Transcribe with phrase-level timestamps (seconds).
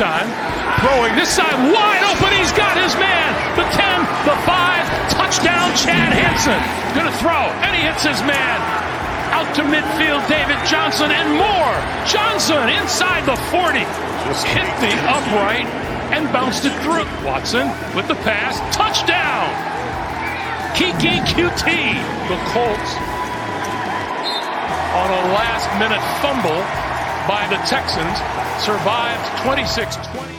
[0.00, 0.24] time.
[0.80, 2.32] Throwing this side wide open.
[2.32, 3.28] He's got his man.
[3.52, 5.12] The 10, the 5.
[5.12, 6.56] Touchdown, Chad Hansen.
[6.96, 8.56] Gonna throw, and he hits his man.
[9.36, 11.76] Out to midfield, David Johnson, and more.
[12.08, 13.84] Johnson inside the 40.
[14.24, 15.68] Just hit the upright
[16.16, 17.04] and bounced it through.
[17.20, 18.56] Watson with the pass.
[18.72, 19.52] Touchdown.
[20.72, 22.00] Keke Coutee.
[22.32, 22.92] The Colts
[24.96, 26.64] on a last minute fumble
[27.28, 30.34] by the Texans survived 26 20.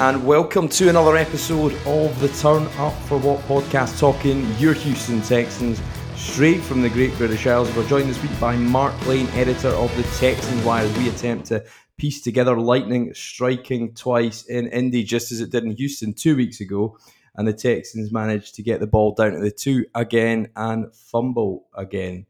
[0.00, 5.22] And welcome to another episode of the Turn Up for What podcast, talking your Houston
[5.22, 5.80] Texans
[6.16, 7.74] straight from the Great British Isles.
[7.74, 11.46] We're joined this week by Mark Lane, editor of the Texans Wire, as we attempt
[11.46, 11.64] to
[11.96, 16.60] piece together lightning striking twice in Indy, just as it did in Houston two weeks
[16.60, 16.98] ago.
[17.36, 21.68] And the Texans managed to get the ball down to the two again and fumble
[21.74, 22.26] again.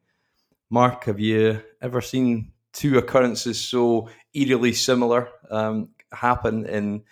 [0.72, 7.04] Mark, have you ever seen two occurrences so eerily similar um, happen in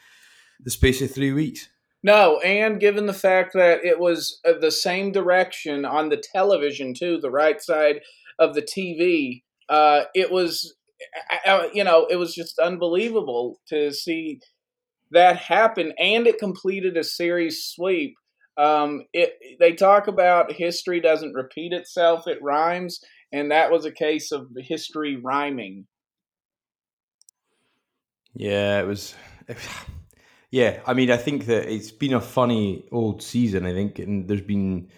[0.63, 1.69] the space of three weeks.
[2.03, 6.95] No, and given the fact that it was uh, the same direction on the television
[6.95, 8.01] too, the right side
[8.39, 10.75] of the TV, uh, it was,
[11.31, 14.41] uh, uh, you know, it was just unbelievable to see
[15.11, 18.15] that happen, and it completed a series sweep.
[18.57, 23.01] Um, it they talk about history doesn't repeat itself; it rhymes,
[23.33, 25.87] and that was a case of history rhyming.
[28.35, 29.15] Yeah, it was.
[30.53, 33.65] Yeah, I mean, I think that it's been a funny old season.
[33.65, 34.89] I think, and there's been.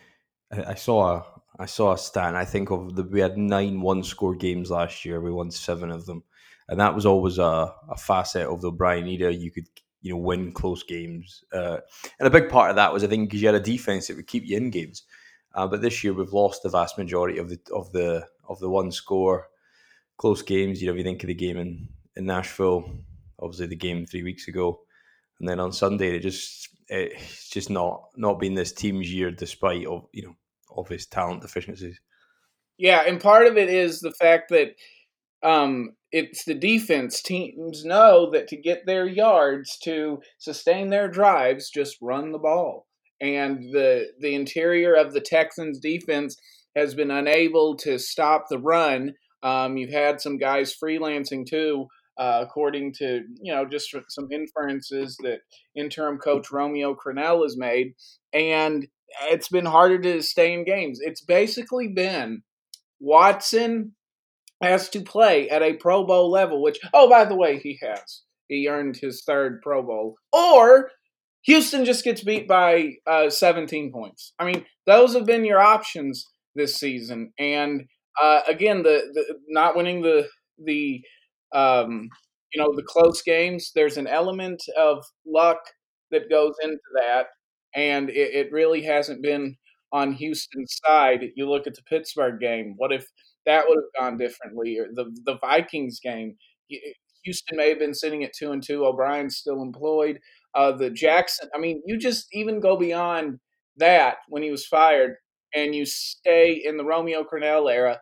[0.51, 1.27] I saw a
[1.59, 2.35] I saw a stat.
[2.35, 5.21] I think of the we had nine one score games last year.
[5.21, 6.23] We won seven of them,
[6.69, 9.31] and that was always a, a facet of the O'Brien era.
[9.31, 9.67] You could
[10.01, 11.79] you know win close games, uh,
[12.19, 14.17] and a big part of that was I think because you had a defense that
[14.17, 15.03] would keep you in games.
[15.55, 18.71] Uh, but this year we've lost the vast majority of the of the of the
[18.71, 19.49] one score
[20.17, 20.81] close games.
[20.81, 22.91] You know, if you think of the game in in Nashville,
[23.39, 24.81] obviously the game three weeks ago
[25.43, 29.85] and then on Sunday it just it's just not not been this team's year despite
[29.87, 30.37] of you know
[30.75, 32.01] obvious talent deficiencies.
[32.79, 34.77] Yeah, and part of it is the fact that
[35.43, 37.21] um, it's the defense.
[37.21, 42.87] Teams know that to get their yards to sustain their drives, just run the ball.
[43.23, 46.37] And the the interior of the Texans defense
[46.75, 49.15] has been unable to stop the run.
[49.43, 51.87] Um, you've had some guys freelancing too,
[52.19, 55.39] uh, according to you know just some inferences that
[55.77, 57.95] interim coach Romeo Crennel has made,
[58.33, 58.89] and
[59.25, 60.99] it's been harder to stay in games.
[61.01, 62.43] It's basically been
[62.99, 63.95] Watson
[64.61, 68.23] has to play at a Pro Bowl level, which oh by the way he has.
[68.49, 70.91] He earned his third Pro Bowl, or
[71.45, 74.33] Houston just gets beat by uh, 17 points.
[74.39, 77.83] I mean, those have been your options this season, and
[78.21, 80.29] uh, again, the, the not winning the
[80.65, 81.03] the
[81.53, 82.09] um,
[82.53, 85.61] you know, the close games, there's an element of luck
[86.11, 87.27] that goes into that.
[87.75, 89.57] And it, it really hasn't been
[89.93, 91.25] on Houston's side.
[91.37, 92.75] You look at the Pittsburgh game.
[92.77, 93.07] What if
[93.47, 94.79] that would have gone differently?
[94.79, 96.37] Or the the Vikings game.
[97.25, 98.85] Houston may have been sitting at two and two.
[98.85, 100.19] O'Brien's still employed.
[100.55, 101.49] Uh, the Jackson.
[101.55, 103.39] I mean, you just even go beyond
[103.79, 105.17] that when he was fired,
[105.55, 108.01] and you stay in the Romeo Crennel era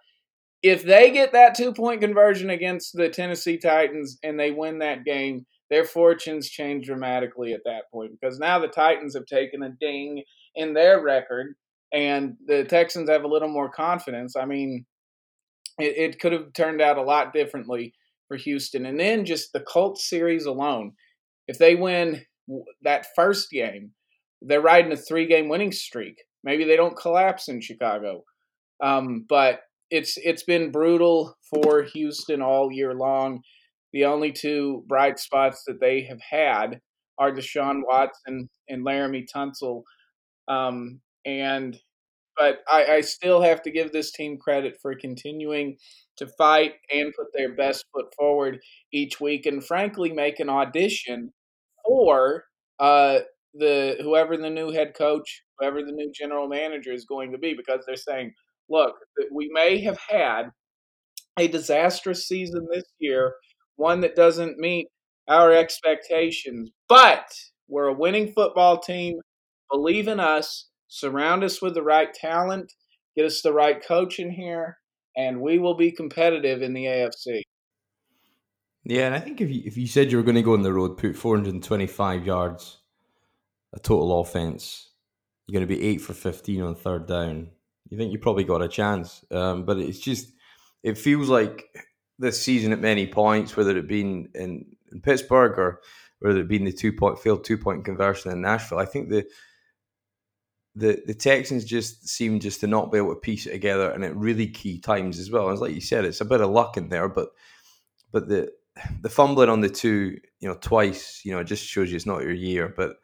[0.63, 5.05] if they get that two point conversion against the Tennessee Titans and they win that
[5.05, 9.71] game, their fortunes change dramatically at that point because now the Titans have taken a
[9.81, 10.23] ding
[10.57, 11.55] in their record
[11.93, 14.37] and the Texans have a little more confidence.
[14.37, 14.85] I mean,
[15.79, 17.95] it, it could have turned out a lot differently
[18.29, 18.87] for Houston.
[18.87, 20.93] And then just the Colts series alone,
[21.49, 22.23] if they win
[22.83, 23.93] that first game,
[24.43, 26.23] they're riding a three game winning streak.
[26.43, 28.25] Maybe they don't collapse in Chicago.
[28.83, 33.43] Um, but it's it's been brutal for Houston all year long.
[33.93, 36.81] The only two bright spots that they have had
[37.19, 39.83] are Deshaun Watson and Laremy Tunsil.
[40.49, 41.79] Um, and
[42.37, 45.77] but I, I still have to give this team credit for continuing
[46.17, 48.61] to fight and put their best foot forward
[48.93, 51.33] each week, and frankly, make an audition
[51.85, 52.45] for
[52.81, 53.19] uh,
[53.55, 57.55] the whoever the new head coach, whoever the new general manager is going to be,
[57.55, 58.33] because they're saying,
[58.69, 58.95] look,
[59.33, 60.51] we may have had
[61.39, 63.35] a disastrous season this year,
[63.77, 64.89] one that doesn't meet
[65.29, 67.27] our expectations, but
[67.69, 69.21] we're a winning football team.
[69.71, 72.73] Believe in us, surround us with the right talent,
[73.17, 74.79] get us the right coach in here,
[75.17, 77.43] and we will be competitive in the AFC.
[78.85, 80.63] Yeah, and I think if you if you said you were going to go on
[80.63, 82.79] the road, put 425 yards,
[83.75, 84.91] a total offense,
[85.47, 87.51] you're going to be eight for 15 on third down
[87.91, 89.25] you think you probably got a chance.
[89.31, 90.33] Um, but it's just,
[90.83, 91.67] it feels like
[92.19, 95.81] this season at many points, whether it been in, in Pittsburgh or
[96.21, 98.79] whether it been the two point failed two point conversion in Nashville.
[98.79, 99.27] I think the
[100.77, 104.05] the the Texans just seem just to not be able to piece it together, and
[104.05, 105.49] at really key times as well.
[105.49, 107.31] And like you said, it's a bit of luck in there, but
[108.13, 108.53] but the
[109.03, 112.07] the fumbling on the two, you know, twice, you know, it just shows you it's
[112.07, 112.73] not your year.
[112.75, 112.97] But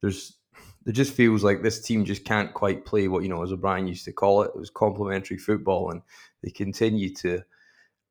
[0.00, 0.36] there's
[0.86, 3.88] it just feels like this team just can't quite play what you know, as O'Brien
[3.88, 6.02] used to call it, it was complementary football, and
[6.42, 7.42] they continue to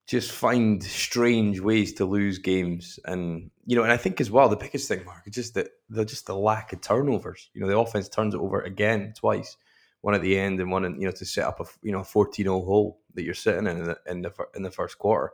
[0.06, 3.00] just find strange ways to lose games.
[3.06, 5.68] And you know, and I think as well the biggest thing, Mark, is just that
[5.90, 7.50] the just the lack of turnovers.
[7.54, 9.56] You know, the offense turns it over again twice,
[10.02, 12.02] one at the end and one in, you know to set up a you know
[12.02, 15.32] 14-0 hole that you're sitting in in the in the first quarter.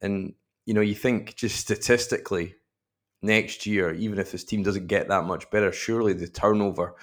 [0.00, 0.34] And
[0.66, 2.54] you know, you think just statistically
[3.22, 6.96] next year, even if this team doesn't get that much better, surely the turnover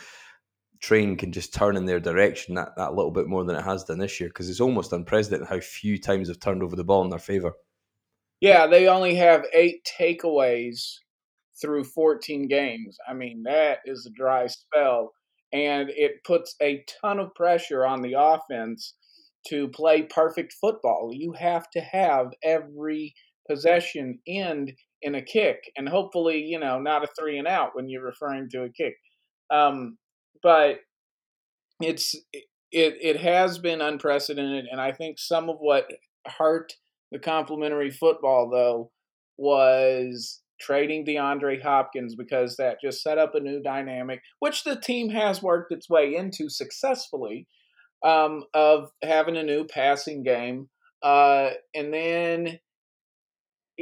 [0.79, 3.83] train can just turn in their direction that, that little bit more than it has
[3.83, 7.03] done this year because it's almost unprecedented how few times they've turned over the ball
[7.03, 7.53] in their favor.
[8.39, 10.95] Yeah, they only have eight takeaways
[11.61, 12.97] through 14 games.
[13.07, 15.11] I mean, that is a dry spell.
[15.51, 18.93] And it puts a ton of pressure on the offense
[19.47, 21.11] to play perfect football.
[21.13, 23.13] You have to have every
[23.49, 27.89] possession end in a kick, and hopefully, you know, not a three and out when
[27.89, 28.95] you're referring to a kick.
[29.51, 29.97] Um,
[30.43, 30.79] but
[31.81, 35.85] it's it it has been unprecedented, and I think some of what
[36.25, 36.73] hurt
[37.11, 38.91] the complementary football though
[39.37, 45.09] was trading DeAndre Hopkins because that just set up a new dynamic, which the team
[45.09, 47.47] has worked its way into successfully,
[48.03, 50.69] um, of having a new passing game,
[51.01, 52.59] uh, and then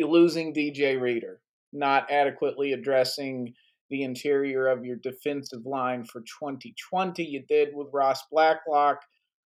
[0.05, 1.39] losing DJ Reader,
[1.73, 3.53] not adequately addressing
[3.89, 7.23] the interior of your defensive line for 2020.
[7.23, 8.99] You did with Ross Blacklock,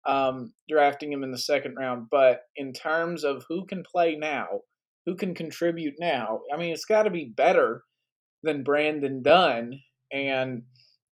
[0.05, 2.07] um, drafting him in the second round.
[2.09, 4.61] But in terms of who can play now,
[5.05, 7.83] who can contribute now, I mean, it's got to be better
[8.43, 9.79] than Brandon Dunn.
[10.11, 10.63] And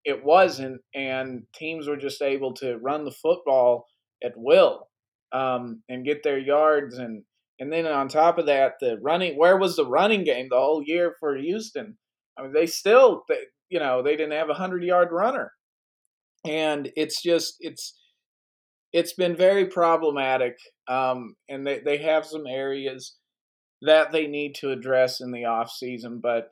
[0.06, 0.82] it wasn't.
[0.94, 3.86] And teams were just able to run the football
[4.24, 4.88] at will
[5.32, 6.98] um, and get their yards.
[7.00, 7.24] And,
[7.60, 10.84] and then on top of that, the running, where was the running game the whole
[10.86, 11.98] year for Houston?
[12.38, 15.54] I mean, they still, they, you know, they didn't have a hundred yard runner,
[16.46, 17.98] and it's just it's
[18.92, 20.58] it's been very problematic.
[20.88, 23.16] Um, and they they have some areas
[23.82, 26.20] that they need to address in the off season.
[26.22, 26.50] But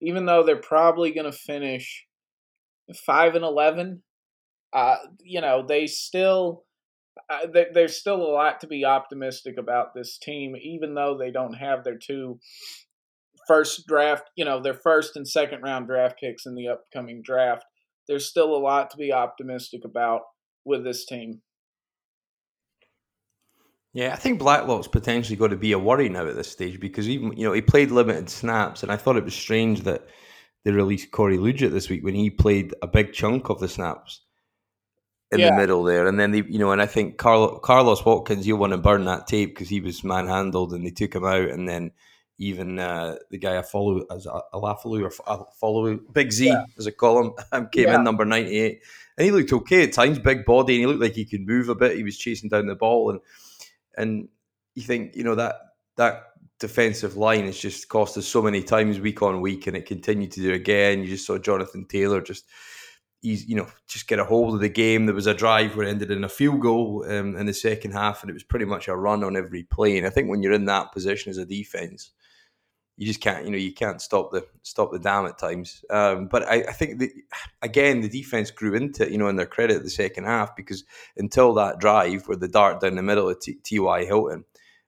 [0.00, 2.06] even though they're probably going to finish
[3.04, 4.02] five and eleven,
[4.72, 6.65] uh, you know, they still.
[7.30, 11.54] Uh, there's still a lot to be optimistic about this team, even though they don't
[11.54, 12.38] have their two
[13.46, 17.64] first draft, you know, their first and second round draft picks in the upcoming draft.
[18.08, 20.22] There's still a lot to be optimistic about
[20.64, 21.40] with this team.
[23.92, 27.08] Yeah, I think Blacklock's potentially got to be a worry now at this stage because
[27.08, 30.06] even you know he played limited snaps, and I thought it was strange that
[30.64, 34.25] they released Corey Liuget this week when he played a big chunk of the snaps
[35.32, 35.50] in yeah.
[35.50, 38.56] the middle there, and then they you know, and I think Carl, Carlos Watkins, you
[38.56, 41.68] want to burn that tape because he was manhandled and they took him out, and
[41.68, 41.90] then
[42.38, 46.64] even uh, the guy I follow as a Alafalu or follow Big Z yeah.
[46.78, 47.96] as I call him came yeah.
[47.96, 48.82] in number ninety eight,
[49.16, 51.68] and he looked okay at times, big body, and he looked like he could move
[51.68, 51.96] a bit.
[51.96, 53.20] He was chasing down the ball, and
[53.96, 54.28] and
[54.74, 55.56] you think you know that
[55.96, 56.24] that
[56.58, 60.32] defensive line has just cost us so many times week on week, and it continued
[60.32, 61.00] to do again.
[61.00, 62.44] You just saw Jonathan Taylor just.
[63.22, 65.06] He's, you know, just get a hold of the game.
[65.06, 67.92] There was a drive where it ended in a field goal um, in the second
[67.92, 69.98] half, and it was pretty much a run on every play.
[69.98, 72.12] And I think when you're in that position as a defense,
[72.96, 75.84] you just can't, you know, you can't stop the stop the dam at times.
[75.90, 77.10] Um, but I, I think that
[77.62, 80.84] again, the defense grew into it, you know, in their credit the second half because
[81.16, 84.04] until that drive where the dart down the middle of T.Y.
[84.04, 84.44] Hilton,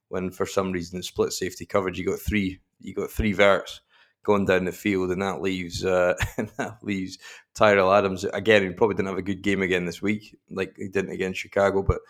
[0.09, 3.83] when for some reason split safety coverage, you got three, you got three verts
[4.29, 7.19] going down the field, and that leaves uh, and that leaves
[7.55, 8.63] Tyrell Adams again.
[8.63, 11.83] He probably didn't have a good game again this week, like he didn't against Chicago,
[11.83, 12.01] but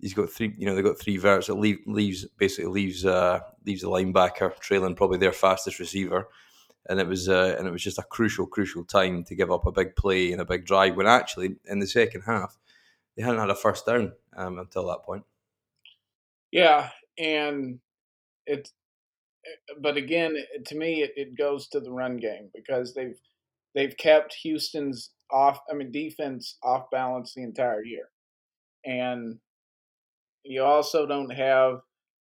[0.00, 0.52] he's got three.
[0.58, 1.48] You know, they've got three verts.
[1.48, 6.26] It leave, leaves basically leaves uh, leaves the linebacker trailing probably their fastest receiver,
[6.88, 9.66] and it was uh, and it was just a crucial crucial time to give up
[9.66, 12.58] a big play and a big drive when actually in the second half
[13.16, 15.24] they hadn't had a first down um, until that point.
[16.50, 17.78] Yeah, and
[18.46, 18.70] it,
[19.80, 20.36] but again,
[20.66, 23.18] to me, it, it goes to the run game because they've
[23.74, 25.60] they've kept Houston's off.
[25.70, 28.08] I mean, defense off balance the entire year,
[28.84, 29.38] and
[30.44, 31.80] you also don't have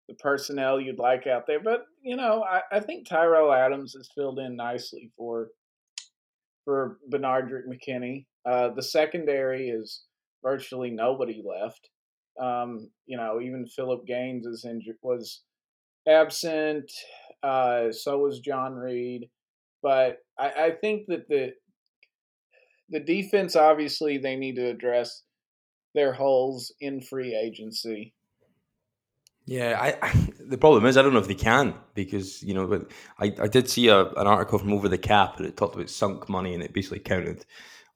[0.08, 1.60] the personnel you'd like out there.
[1.60, 5.50] But, you know, I, I think Tyrell Adams has filled in nicely for
[6.66, 8.26] for Benardrick McKinney.
[8.46, 10.04] Uh, the secondary is
[10.44, 11.90] virtually nobody left.
[12.42, 15.44] Um, you know, even Philip Gaines is injured was
[16.08, 16.92] absent.
[17.44, 19.30] Uh, so was John Reid,
[19.84, 21.54] But I, I think that the
[22.90, 25.24] the defense obviously they need to address
[25.94, 28.14] their holes in free agency.
[29.46, 32.86] Yeah, I, I, the problem is I don't know if they can because you know,
[33.20, 35.90] I, I did see a, an article from Over the Cap and it talked about
[35.90, 37.46] sunk money and it basically counted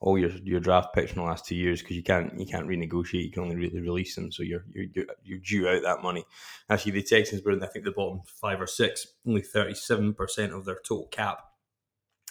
[0.02, 2.68] all your your draft picks in the last two years because you can't you can't
[2.68, 3.24] renegotiate.
[3.24, 6.26] You can only really release them, so you're you're you're due out that money.
[6.70, 10.14] Actually, the Texans were in I think the bottom five or six, only thirty seven
[10.14, 11.44] percent of their total cap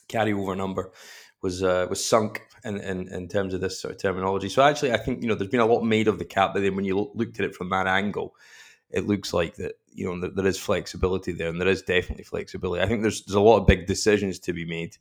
[0.09, 0.91] carryover number
[1.43, 4.49] was uh, was sunk in, in, in terms of this sort of terminology.
[4.49, 6.62] So actually, I think you know there's been a lot made of the cap, but
[6.62, 8.35] then when you looked at it from that angle,
[8.91, 12.83] it looks like that you know there is flexibility there, and there is definitely flexibility.
[12.83, 14.97] I think there's there's a lot of big decisions to be made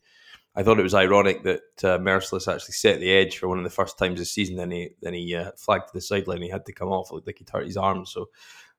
[0.60, 3.64] I thought it was ironic that uh, Mercilus actually set the edge for one of
[3.64, 4.58] the first times this season.
[4.58, 6.40] Then he then he uh, flagged to the sideline.
[6.40, 7.10] And he had to come off.
[7.10, 8.06] It looked like he'd hurt his arm.
[8.06, 8.30] So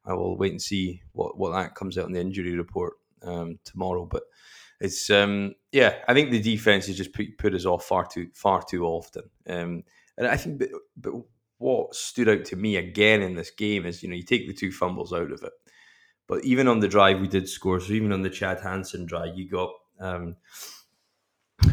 [0.04, 3.60] I will wait and see what, what that comes out in the injury report um,
[3.64, 4.04] tomorrow.
[4.04, 4.24] But
[4.78, 8.28] it's um, yeah, I think the defense has just put, put us off far too
[8.34, 9.30] far too often.
[9.48, 9.84] Um,
[10.18, 10.68] and I think, but,
[10.98, 11.14] but
[11.56, 14.52] what stood out to me again in this game is you know you take the
[14.52, 15.52] two fumbles out of it,
[16.26, 17.80] but even on the drive we did score.
[17.80, 19.70] So even on the Chad Hansen drive, you got.
[19.98, 20.36] Um,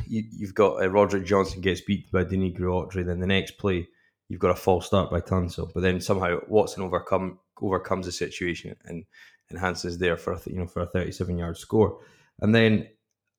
[0.08, 3.06] you, have got uh, Roderick Johnson gets beat by Denico Autry.
[3.06, 3.88] Then the next play,
[4.30, 5.72] you've got a false start by Tunsil.
[5.74, 9.04] But then somehow Watson overcome overcomes the situation and
[9.52, 12.00] enhances there for a, you know for a 37 yard score.
[12.40, 12.88] And then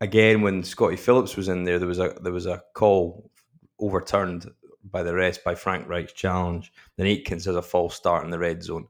[0.01, 3.31] again, when Scottie Phillips was in there, there was a there was a call
[3.79, 4.47] overturned
[4.91, 6.73] by the rest by Frank Reich's challenge.
[6.97, 8.89] Then Akins has a false start in the red zone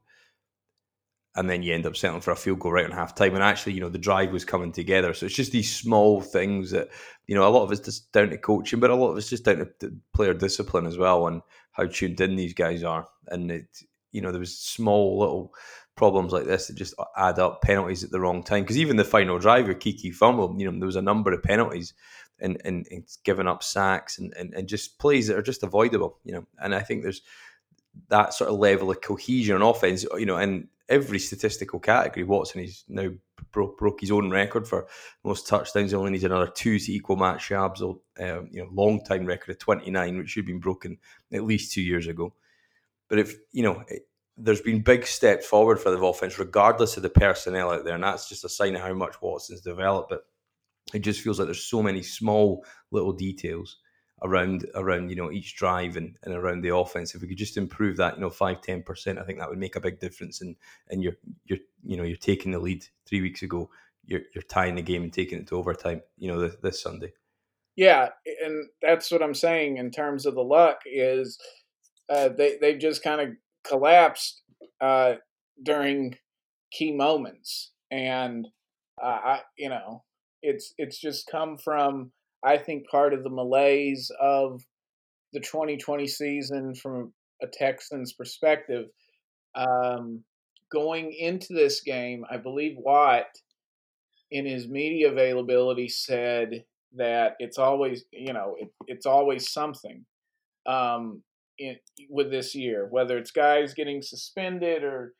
[1.39, 3.33] and then you end up settling for a field goal right on half time.
[3.33, 5.13] And actually, you know, the drive was coming together.
[5.13, 6.89] So it's just these small things that,
[7.27, 9.29] you know, a lot of it's just down to coaching, but a lot of it's
[9.29, 11.41] just down to player discipline as well and
[11.71, 13.07] how tuned in these guys are.
[13.29, 13.67] And it,
[14.11, 15.53] you know, there was small little
[15.95, 18.63] problems like this that just add up penalties at the wrong time.
[18.63, 21.41] Because even the final drive, your Keke fumble, you know, there was a number of
[21.41, 21.93] penalties
[22.41, 26.19] and, and, and giving up sacks and, and, and just plays that are just avoidable,
[26.25, 26.45] you know.
[26.61, 27.21] And I think there's
[28.09, 32.23] that sort of level of cohesion on offense, you know, and every statistical category.
[32.23, 33.09] Watson he's now
[33.51, 34.87] broke, broke his own record for
[35.23, 35.91] most touchdowns.
[35.91, 39.51] He only needs another two to equal Matt Schaub's um, you know long time record
[39.51, 40.97] of twenty nine, which should have been broken
[41.31, 42.33] at least two years ago.
[43.07, 47.03] But if you know, it, there's been big steps forward for the offense, regardless of
[47.03, 50.09] the personnel out there, and that's just a sign of how much Watson's developed.
[50.09, 50.21] But
[50.93, 53.77] it just feels like there's so many small little details
[54.21, 57.15] around around you know each drive and, and around the offense.
[57.15, 59.59] If we could just improve that, you know, five ten percent, I think that would
[59.59, 60.41] make a big difference.
[60.41, 60.55] And
[60.89, 63.69] and you're you're you know you're taking the lead three weeks ago.
[64.05, 66.01] You're you're tying the game and taking it to overtime.
[66.17, 67.13] You know, this, this Sunday.
[67.75, 68.09] Yeah,
[68.43, 71.39] and that's what I'm saying in terms of the luck is
[72.09, 73.29] uh, they they just kind of
[73.63, 74.41] collapsed
[74.81, 75.15] uh,
[75.63, 76.17] during
[76.71, 78.47] key moments, and
[79.01, 80.03] uh, I you know
[80.41, 82.11] it's it's just come from
[82.43, 84.61] I think part of the malaise of
[85.33, 88.87] the 2020 season from a Texans perspective.
[89.55, 90.23] Um,
[90.71, 93.25] going into this game, I believe Watt,
[94.31, 96.63] in his media availability, said
[96.95, 100.05] that it's always, you know, it, it's always something
[100.65, 101.21] um,
[101.57, 101.77] in,
[102.09, 105.13] with this year, whether it's guys getting suspended or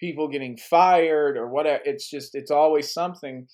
[0.00, 1.80] people getting fired or whatever.
[1.84, 3.46] It's just, it's always something.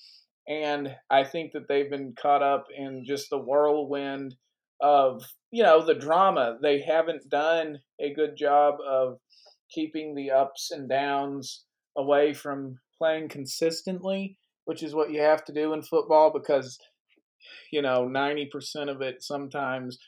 [0.51, 4.35] And I think that they've been caught up in just the whirlwind
[4.81, 6.57] of, you know, the drama.
[6.61, 9.19] They haven't done a good job of
[9.73, 11.63] keeping the ups and downs
[11.97, 16.77] away from playing consistently, which is what you have to do in football because,
[17.71, 19.99] you know, 90% of it sometimes,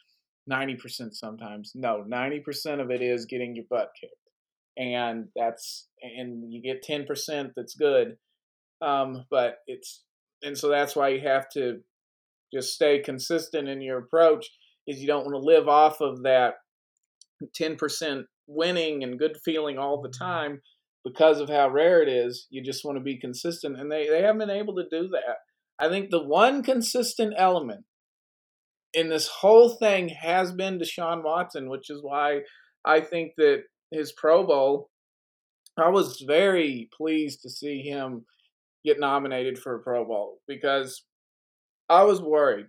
[0.52, 4.14] 90% sometimes, no, 90% of it is getting your butt kicked.
[4.76, 8.18] And that's, and you get 10% that's good.
[8.82, 10.04] Um, but it's
[10.44, 11.80] and so that's why you have to
[12.54, 14.48] just stay consistent in your approach
[14.88, 16.56] is you don't want to live off of that
[17.60, 20.62] 10% winning and good feeling all the time
[21.04, 24.22] because of how rare it is you just want to be consistent and they, they
[24.22, 25.38] haven't been able to do that.
[25.80, 27.86] I think the one consistent element
[28.94, 32.40] in this whole thing has been deshaun watson which is why
[32.86, 34.90] i think that his pro bowl
[35.78, 38.26] i was very pleased to see him
[38.86, 41.04] get nominated for a Pro Bowl because
[41.90, 42.68] I was worried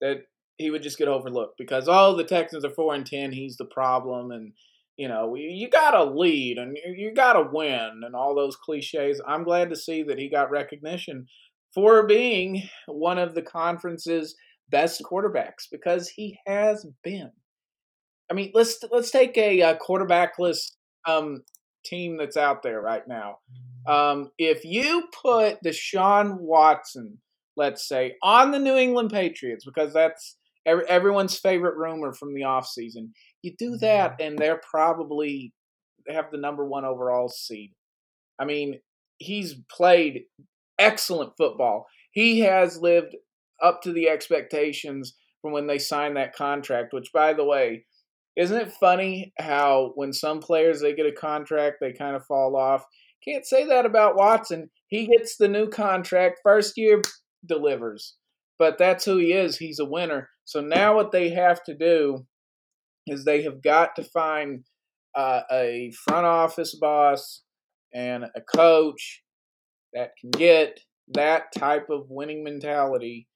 [0.00, 0.18] that
[0.56, 3.64] he would just get overlooked because oh the Texans are four and ten, he's the
[3.64, 4.52] problem, and
[4.96, 9.20] you know you got to lead and you got to win and all those cliches.
[9.26, 11.26] I'm glad to see that he got recognition
[11.74, 14.34] for being one of the conference's
[14.70, 17.30] best quarterbacks because he has been.
[18.30, 20.58] I mean, let's let's take a, a quarterbackless
[21.06, 21.42] um,
[21.84, 23.38] team that's out there right now.
[23.88, 27.18] Um, if you put Deshaun Watson,
[27.56, 32.42] let's say, on the New England Patriots, because that's every, everyone's favorite rumor from the
[32.42, 33.10] offseason,
[33.42, 35.52] you do that, and they're probably
[36.06, 37.72] they have the number one overall seed.
[38.38, 38.80] I mean,
[39.18, 40.24] he's played
[40.78, 41.86] excellent football.
[42.12, 43.16] He has lived
[43.62, 47.84] up to the expectations from when they signed that contract, which, by the way,
[48.36, 52.56] isn't it funny how when some players they get a contract, they kind of fall
[52.56, 52.84] off?
[53.26, 54.70] Can't say that about Watson.
[54.88, 57.02] He gets the new contract, first year
[57.46, 58.16] delivers.
[58.58, 59.58] But that's who he is.
[59.58, 60.30] He's a winner.
[60.44, 62.26] So now what they have to do
[63.06, 64.64] is they have got to find
[65.14, 67.42] uh, a front office boss
[67.94, 69.22] and a coach
[69.92, 70.80] that can get
[71.14, 73.28] that type of winning mentality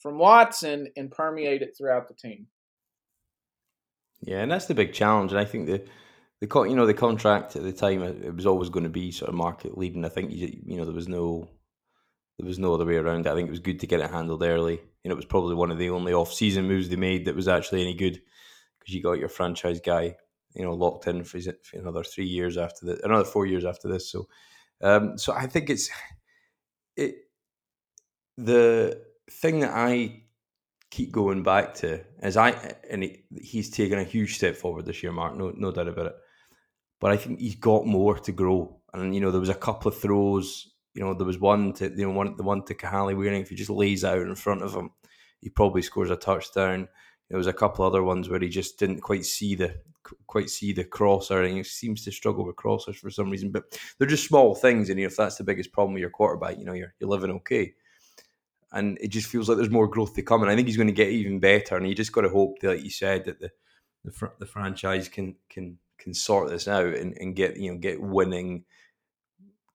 [0.00, 2.46] from Watson and permeate it throughout the team.
[4.20, 5.32] Yeah, and that's the big challenge.
[5.32, 5.82] And I think the
[6.40, 9.28] the you know the contract at the time it was always going to be sort
[9.28, 10.04] of market leading.
[10.04, 11.48] I think you, you know there was no
[12.38, 13.30] there was no other way around it.
[13.30, 14.80] I think it was good to get it handled early.
[15.04, 17.46] Know, it was probably one of the only off season moves they made that was
[17.46, 18.20] actually any good
[18.78, 20.16] because you got your franchise guy
[20.54, 23.88] you know locked in for, for another three years after the another four years after
[23.88, 24.10] this.
[24.10, 24.28] So,
[24.80, 25.90] um, so I think it's
[26.96, 27.16] it
[28.36, 30.22] the thing that I
[30.90, 32.50] keep going back to is I
[32.88, 35.36] and he, he's taken a huge step forward this year, Mark.
[35.36, 36.16] No, no doubt about it.
[37.00, 38.80] But I think he's got more to grow.
[38.92, 40.70] And you know, there was a couple of throws.
[40.94, 43.42] You know, there was one to you know one the one to Kahale Warring.
[43.42, 44.90] If he just lays out in front of him,
[45.40, 46.88] he probably scores a touchdown.
[47.28, 49.76] There was a couple other ones where he just didn't quite see the
[50.26, 53.50] quite see the crosser, and he seems to struggle with crossers for some reason.
[53.50, 56.10] But they're just small things, and you know, if that's the biggest problem with your
[56.10, 57.74] quarterback, you know, you're you're living okay.
[58.72, 60.88] And it just feels like there's more growth to come, and I think he's going
[60.88, 61.76] to get even better.
[61.76, 63.50] And you just got to hope, that, like you said, that the
[64.04, 67.78] the, fr- the franchise can can can sort this out and, and get you know
[67.78, 68.64] get winning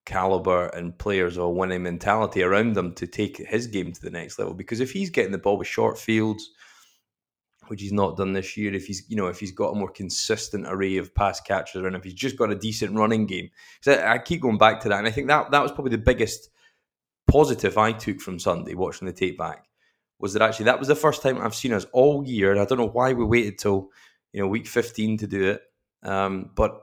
[0.06, 4.40] caliber and players or winning mentality around them to take his game to the next
[4.40, 4.54] level.
[4.54, 6.50] Because if he's getting the ball with short fields
[7.70, 8.74] which he's not done this year.
[8.74, 11.96] If he's you know if he's got a more consistent array of pass catchers, and
[11.96, 13.50] if he's just got a decent running game,
[13.82, 16.04] so I keep going back to that, and I think that that was probably the
[16.04, 16.50] biggest
[17.30, 19.66] positive I took from Sunday watching the tape back
[20.18, 22.66] was that actually that was the first time I've seen us all year, and I
[22.66, 23.90] don't know why we waited till
[24.34, 25.62] you know week fifteen to do it,
[26.04, 26.82] um, but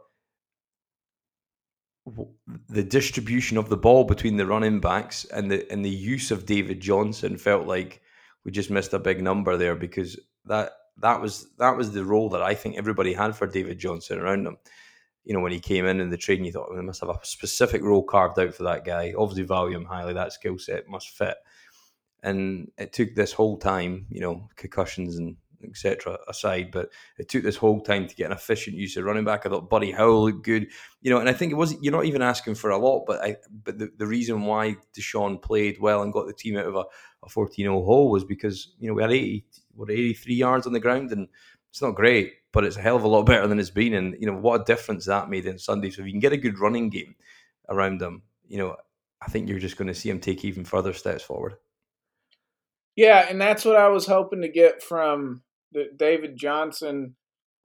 [2.69, 6.47] the distribution of the ball between the running backs and the and the use of
[6.47, 8.01] David Johnson felt like
[8.45, 12.29] we just missed a big number there because that that was that was the role
[12.31, 14.57] that I think everybody had for David Johnson around him.
[15.25, 17.19] You know, when he came in in the training, you thought we must have a
[17.25, 19.13] specific role carved out for that guy.
[19.19, 20.15] Obviously, value him highly.
[20.15, 21.37] That skill set must fit.
[22.23, 25.37] And it took this whole time, you know, concussions and
[25.69, 26.19] etc.
[26.29, 29.45] aside, but it took this whole time to get an efficient use of running back.
[29.45, 30.69] I thought Buddy Howell looked good,
[31.01, 33.23] you know, and I think it was you're not even asking for a lot, but
[33.23, 36.75] I but the, the reason why Deshaun played well and got the team out of
[36.75, 36.85] a,
[37.25, 40.81] a 14-0 hole was because you know we had 80 what 83 yards on the
[40.81, 41.29] ground, and
[41.71, 43.95] it's not great, but it's a hell of a lot better than it's been.
[43.95, 45.91] And you know what a difference that made in Sunday.
[45.91, 47.15] So if you can get a good running game
[47.69, 48.77] around them, you know,
[49.21, 51.57] I think you're just going to see him take even further steps forward.
[52.95, 55.43] Yeah, and that's what I was hoping to get from
[55.97, 57.17] David Johnson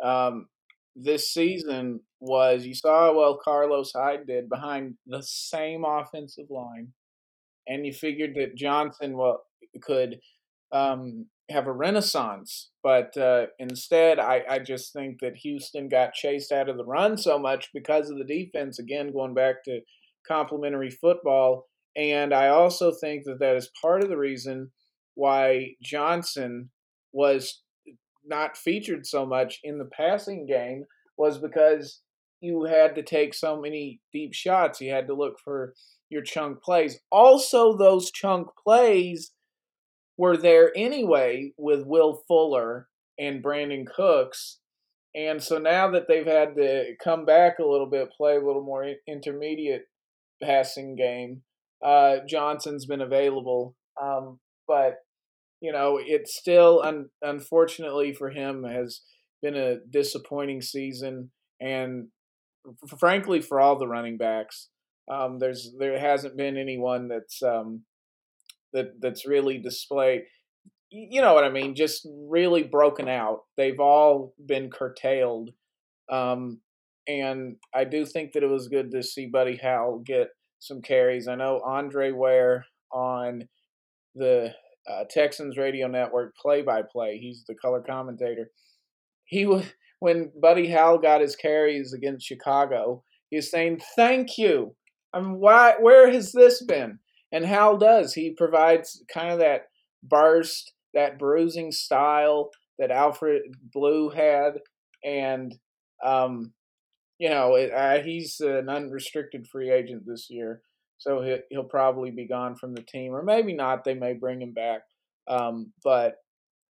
[0.04, 0.48] um,
[0.96, 6.90] this season was you saw well Carlos Hyde did behind the same offensive line,
[7.68, 9.44] and you figured that Johnson well
[9.82, 10.20] could
[10.72, 12.72] um, have a renaissance.
[12.84, 17.18] But uh, instead, I, I just think that Houston got chased out of the run
[17.18, 18.80] so much because of the defense.
[18.80, 19.82] Again, going back to
[20.28, 21.68] complementary football.
[21.96, 24.72] And I also think that that is part of the reason
[25.16, 26.70] why Johnson
[27.12, 27.62] was
[28.26, 30.86] not featured so much in the passing game
[31.18, 32.02] was because
[32.40, 34.82] you had to take so many deep shots.
[34.82, 35.74] You had to look for
[36.10, 37.00] your chunk plays.
[37.12, 39.32] Also, those chunk plays
[40.18, 44.60] were there anyway with Will Fuller and Brandin Cooks.
[45.14, 48.64] And so now that they've had to come back a little bit, play a little
[48.64, 49.86] more intermediate
[50.42, 51.42] passing game,
[51.84, 53.76] uh, Johnson's been available.
[54.02, 54.96] Um, but,
[55.62, 59.02] you know, it's still, un- unfortunately for him, has
[59.42, 61.32] been a disappointing season.
[61.60, 62.08] And
[62.66, 64.70] f- frankly, for all the running backs,
[65.12, 67.84] um, there's there hasn't been anyone that's um,
[68.74, 70.24] that that's really displayed
[70.92, 73.40] you know what I mean, just really broken out.
[73.56, 75.52] They've all been curtailed.
[76.12, 76.60] Um,
[77.08, 80.28] and I do think that it was good to see Buddy Howell get
[80.60, 81.28] some carries.
[81.28, 83.48] I know Andre Ware on
[84.16, 84.54] the
[84.90, 88.50] uh, Texans radio network play by play, he's the color commentator.
[89.26, 89.66] He was
[90.00, 94.76] when Buddy Howell got his carries against Chicago, He's saying, "Thank you."
[95.14, 95.76] I mean, why?
[95.80, 97.00] Where has this been?
[97.32, 98.14] And Howell does.
[98.14, 99.64] He provides kind of that
[100.04, 104.60] burst, that bruising style that Alfred Blue had,
[105.04, 105.56] and
[106.04, 106.54] um,
[107.18, 110.62] you know, it, uh, he's an unrestricted free agent this year,
[111.02, 113.84] so he'll, probably be gone from the team, or maybe not.
[113.84, 114.82] They may bring him back,
[115.28, 116.18] um, but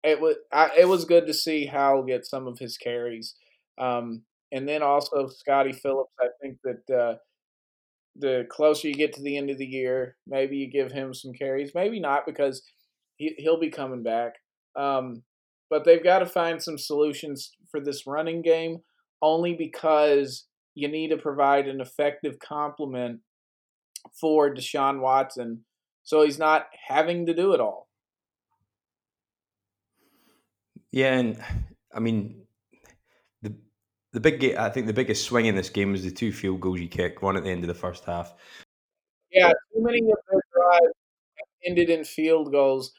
[0.05, 3.35] it was I, it was good to see Howell get some of his carries,
[3.81, 6.13] um, and then also Scottie Phillips.
[6.21, 7.15] I think that uh,
[8.15, 11.33] the closer you get to the end of the year, maybe you give him some
[11.33, 12.63] carries, maybe not because
[13.17, 14.35] he, he'll be coming back.
[14.77, 15.25] Um,
[15.69, 18.79] but they've got to find some solutions for this running game,
[19.21, 23.19] only because you need to provide an effective complement
[24.13, 25.65] for Deshaun Watson,
[26.03, 27.89] so he's not having to do it all.
[30.91, 31.43] Yeah, and
[31.95, 32.43] I mean,
[33.41, 33.55] the
[34.13, 36.81] the big I think the biggest swing in this game was the two field goals
[36.81, 38.35] you kick, one at the end of the first half.
[39.31, 40.95] Yeah, too many of their drives
[41.65, 42.93] ended in field goals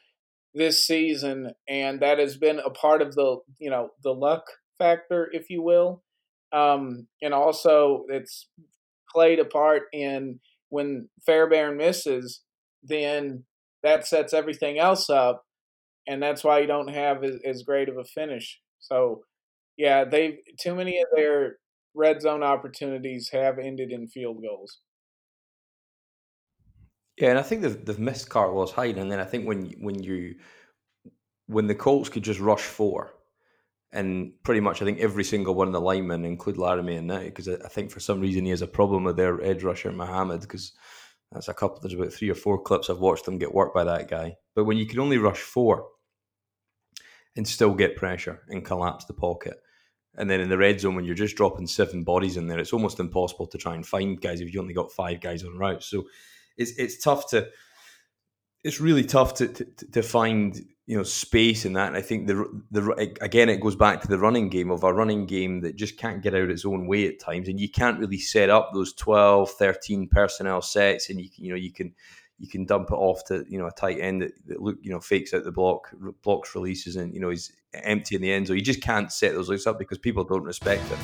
[0.54, 4.44] this season, and that has been a part of the you know the luck
[4.78, 6.02] factor, if you will,
[6.52, 8.48] um, and also it's
[9.08, 12.40] played a part in when Fairbairn misses,
[12.82, 13.44] then
[13.82, 15.44] that sets everything else up
[16.06, 18.60] and that's why you don't have as, as great of a finish.
[18.80, 19.22] So,
[19.76, 21.56] yeah, they've too many of their
[21.94, 24.78] red zone opportunities have ended in field goals.
[27.18, 30.02] Yeah, and I think they've they've missed Carlos Hyde, and then I think when when
[30.02, 30.34] you
[31.46, 33.13] when the Colts could just rush four,
[33.94, 37.20] and pretty much I think every single one of the linemen, include Laremy and now,
[37.20, 40.42] because I, think for some reason he has a problem with their edge rusher Muhammad,
[40.42, 40.72] because
[41.32, 41.80] that's a couple.
[41.80, 44.36] There's about three or four clips I've watched them get worked by that guy.
[44.54, 45.86] But when you can only rush four,
[47.36, 49.60] and still get pressure and collapse the pocket.
[50.16, 52.72] And then in the red zone, when you're just dropping seven bodies in there, it's
[52.72, 55.82] almost impossible to try and find guys if you only got five guys on route.
[55.82, 56.04] So
[56.56, 57.48] it's it's tough to
[58.62, 61.88] it's really tough to, to, to find you know space in that.
[61.88, 64.92] And I think the the again it goes back to the running game of a
[64.92, 67.98] running game that just can't get out its own way at times, and you can't
[67.98, 71.94] really set up those 12, 13 personnel sets, and you can, you know you can
[72.38, 74.90] you can dump it off to you know a tight end that, that look you
[74.90, 75.90] know fakes out the block,
[76.22, 78.46] blocks releases, and you know he's empty in the end.
[78.46, 80.98] So you just can't set those looks up because people don't respect it.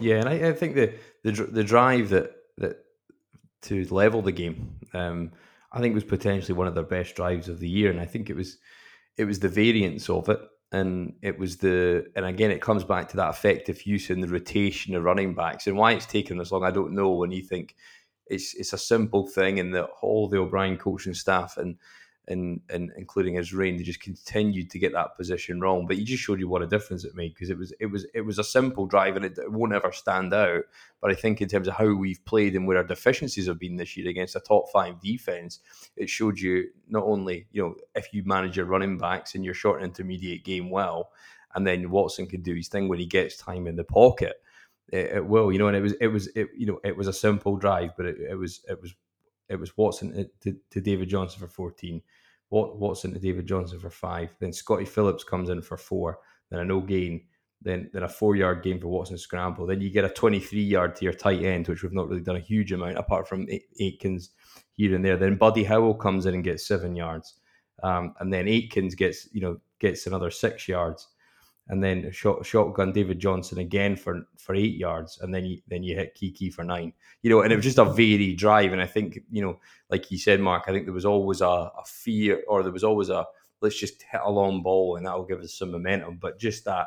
[0.00, 2.84] Yeah, and I, I think the, the the drive that that
[3.62, 5.32] to level the game, um,
[5.72, 8.30] I think was potentially one of their best drives of the year, and I think
[8.30, 8.58] it was
[9.16, 10.40] it was the variance of it
[10.72, 14.28] and it was the and again it comes back to that effective use in the
[14.28, 17.42] rotation of running backs and why it's taken this long I don't know when you
[17.42, 17.76] think
[18.26, 21.76] it's it's a simple thing, and that all the O'Brien coaching staff and
[22.28, 25.86] and and including his reign, they just continued to get that position wrong.
[25.86, 28.06] But he just showed you what a difference it made because it was it was
[28.14, 30.62] it was a simple drive and it, it, won't ever stand out.
[31.00, 33.76] But I think in terms of how we've played and where our deficiencies have been
[33.76, 35.60] this year against a top five defense,
[35.96, 39.54] it showed you not only you know if you manage your running backs in your
[39.54, 41.10] short and intermediate game well,
[41.54, 44.36] and then Watson can do his thing when he gets time in the pocket
[44.88, 45.68] it, it, will, you know.
[45.68, 48.16] And it was, it was, it, you know, it was a simple drive, but it,
[48.30, 48.94] it was, it was,
[49.48, 52.02] it was Watson uh, to, to David Johnson for fourteen,
[52.50, 54.30] Watson to David Johnson for five.
[54.40, 56.18] Then Scottie Phillips comes in for four.
[56.50, 57.24] Then a no gain.
[57.62, 59.66] Then then a four yard gain for Watson scramble.
[59.66, 62.22] Then you get a twenty three yard to your tight end, which we've not really
[62.22, 63.46] done a huge amount apart from
[63.80, 64.30] Akins
[64.74, 65.16] here and there.
[65.16, 67.34] Then Buddy Howell comes in and gets seven yards,
[67.82, 71.08] um, and then Akins gets you know gets another six yards
[71.68, 75.82] and then shot, shotgun David Johnson again for for eight yards, and then you then
[75.82, 76.92] you hit Keke for nine.
[77.22, 78.72] You know, and it was just a varied drive.
[78.72, 79.58] And I think you know,
[79.90, 82.84] like you said, Mark, I think there was always a, a fear, or there was
[82.84, 83.26] always a
[83.60, 86.18] let's just hit a long ball, and that will give us some momentum.
[86.20, 86.86] But just that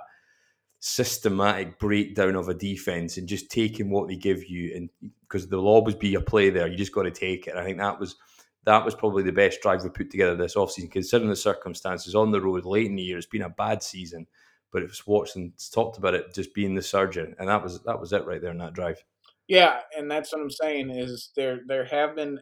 [0.80, 4.90] systematic breakdown of a defense and just taking what they give you, and
[5.22, 7.56] because there'll always be a play there, you just got to take it.
[7.56, 8.16] I think that was
[8.64, 12.32] that was probably the best drive we put together this offseason, considering the circumstances on
[12.32, 13.18] the road late in the year.
[13.18, 14.26] It's been a bad season
[14.72, 18.00] but it was Watson talked about it just being the surgeon, and that was that
[18.00, 19.04] was it right there in that drive.
[19.48, 22.40] Yeah, and that's what I'm saying is there there have been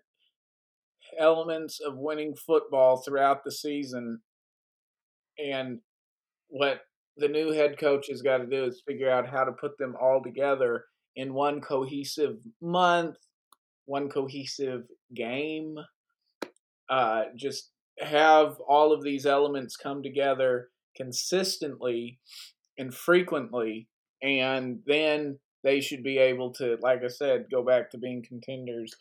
[1.17, 4.19] elements of winning football throughout the season,
[5.37, 5.79] and
[6.49, 6.81] what
[7.17, 9.95] the new head coach has got to do is figure out how to put them
[9.99, 10.85] all together
[11.15, 13.15] in one cohesive month,
[13.85, 14.83] one cohesive
[15.15, 15.77] game.
[16.89, 22.19] Uh, just have all of these elements come together consistently
[22.77, 23.87] and frequently,
[24.21, 28.93] and then they should be able to, like I said, go back to being contenders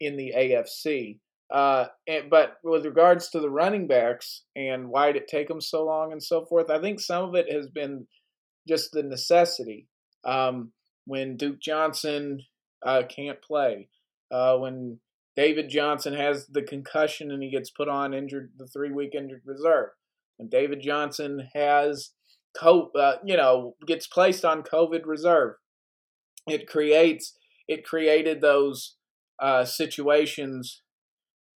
[0.00, 1.18] in the AFC.
[1.50, 5.60] Uh, and, but with regards to the running backs and why did it take them
[5.60, 8.06] so long and so forth, I think some of it has been
[8.66, 9.86] just the necessity.
[10.24, 10.72] Um,
[11.06, 12.42] when Duke Johnson
[12.84, 13.88] uh, can't play,
[14.30, 15.00] uh, when
[15.36, 19.42] David Johnson has the concussion and he gets put on injured the three week injured
[19.46, 19.90] reserve,
[20.38, 22.12] when David Johnson has
[22.56, 25.54] co- uh, you know gets placed on COVID reserve,
[26.46, 28.96] it creates it created those
[29.40, 30.82] uh, situations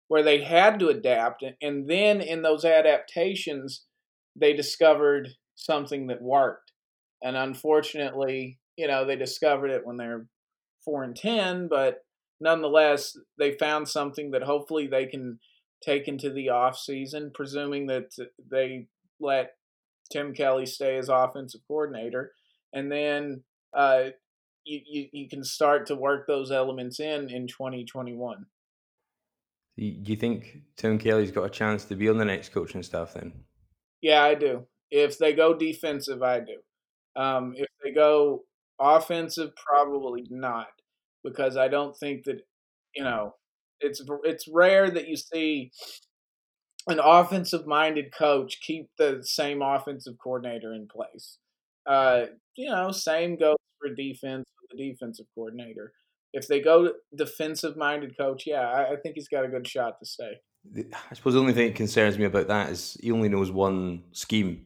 [0.09, 3.85] where they had to adapt, and then in those adaptations,
[4.35, 6.73] they discovered something that worked.
[7.23, 10.25] And unfortunately, you know, they discovered it when they're
[10.83, 11.99] four and ten, but
[12.41, 15.39] nonetheless, they found something that hopefully they can
[15.83, 18.11] take to the off season, presuming that
[18.49, 18.87] they
[19.19, 19.55] let
[20.11, 22.33] Tim Kelly stay as offensive coordinator,
[22.73, 24.09] and then uh,
[24.63, 28.45] you, you you can start to work those elements in in 2021.
[29.77, 33.13] Do you think Tim Kelly's got a chance to be on the next coaching staff
[33.13, 33.33] then?
[34.01, 34.67] Yeah, I do.
[34.91, 36.57] If they go defensive, I do.
[37.15, 38.43] Um, if they go
[38.79, 40.67] offensive, probably not,
[41.23, 42.41] because I don't think that
[42.95, 43.35] you know
[43.81, 45.71] it's it's rare that you see
[46.87, 51.37] an offensive minded coach keep the same offensive coordinator in place.
[51.85, 55.93] Uh, you know, same goes for defense with the defensive coordinator.
[56.33, 59.99] If they go defensive minded coach, yeah, I, I think he's got a good shot
[59.99, 60.39] to stay.
[60.75, 64.03] I suppose the only thing that concerns me about that is he only knows one
[64.11, 64.65] scheme,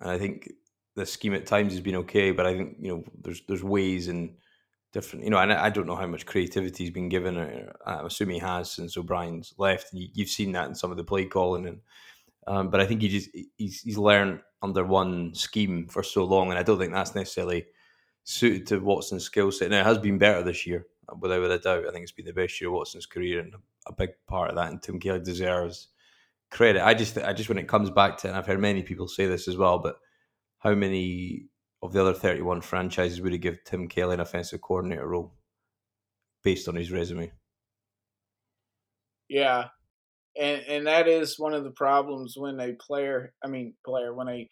[0.00, 0.50] and I think
[0.96, 2.32] the scheme at times has been okay.
[2.32, 4.34] But I think you know there's there's ways and
[4.92, 7.36] different, you know, and I, don't know how much creativity he's been given.
[7.36, 9.88] Uh, I'm assuming he has since O'Brien's left.
[9.92, 11.80] You've seen that in some of the play calling, and
[12.46, 16.50] um, but I think he just he's he's learned under one scheme for so long,
[16.50, 17.66] and I don't think that's necessarily
[18.24, 19.70] suited to Watson's skill set.
[19.70, 20.86] Now it has been better this year,
[21.18, 21.86] without a doubt.
[21.88, 23.54] I think it's been the best year of Watson's career, and
[23.86, 24.70] a big part of that.
[24.70, 25.88] And Tim Kelly deserves
[26.50, 26.84] credit.
[26.84, 29.26] I just, I just when it comes back to, and I've heard many people say
[29.26, 29.96] this as well, but
[30.58, 31.46] how many
[31.82, 35.32] of the other 31 franchises would he give Tim Kelly an offensive coordinator role
[36.44, 37.32] based on his resume?
[39.28, 39.66] Yeah.
[40.38, 44.28] And and that is one of the problems when a player, I mean player, when
[44.28, 44.48] a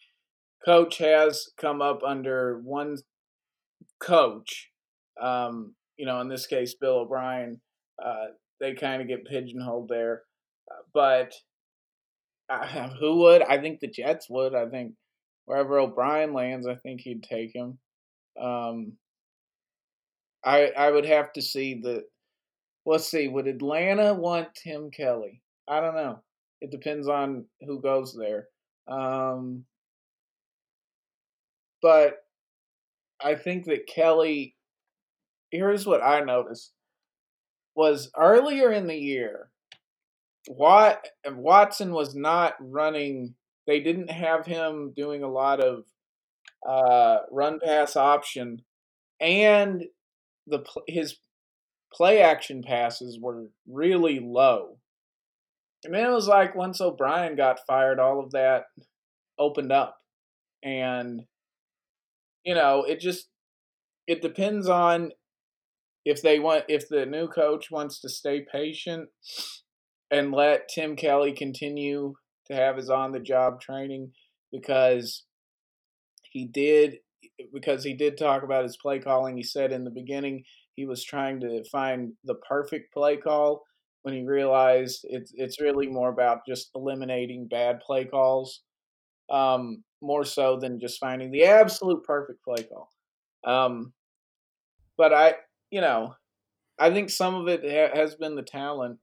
[0.64, 2.96] coach has come up under one
[4.00, 4.70] coach,
[5.20, 7.60] um, you know, in this case Bill O'Brien,
[8.04, 8.26] uh,
[8.60, 10.22] they kind of get pigeonholed there.
[10.70, 11.32] Uh, but
[12.50, 13.42] uh, who would?
[13.42, 14.54] I think the Jets would.
[14.54, 14.92] I think
[15.50, 17.76] wherever O'Brien lands, I think he'd take him.
[18.40, 18.92] Um,
[20.44, 22.04] I I would have to see the.
[22.86, 23.26] Let's see.
[23.26, 25.42] Would Atlanta want Tim Kelly?
[25.68, 26.20] I don't know.
[26.60, 28.46] It depends on who goes there.
[28.86, 29.64] Um,
[31.82, 32.18] but
[33.22, 34.54] I think that Kelly.
[35.50, 36.70] Here's what I noticed:
[37.74, 39.50] was earlier in the year,
[40.48, 43.34] Wat Watson was not running
[43.66, 45.84] they didn't have him doing a lot of
[46.66, 48.62] uh, run pass option,
[49.20, 49.84] and
[50.46, 51.16] the his
[51.92, 54.78] play action passes were really low.
[55.84, 58.64] And then it was like once O'Brien got fired, all of that
[59.38, 59.96] opened up,
[60.62, 61.22] and
[62.44, 63.28] you know it just
[64.06, 65.12] it depends on
[66.04, 69.08] if they want if the new coach wants to stay patient
[70.10, 72.14] and let Tim Kelly continue
[72.50, 74.12] to have his on the job training
[74.52, 75.24] because
[76.30, 76.98] he did
[77.52, 79.36] because he did talk about his play calling.
[79.36, 83.64] He said in the beginning he was trying to find the perfect play call
[84.02, 88.62] when he realized it's it's really more about just eliminating bad play calls,
[89.30, 92.90] um, more so than just finding the absolute perfect play call.
[93.44, 93.92] Um,
[94.96, 95.34] but I,
[95.70, 96.14] you know,
[96.78, 98.98] I think some of it ha- has been the talent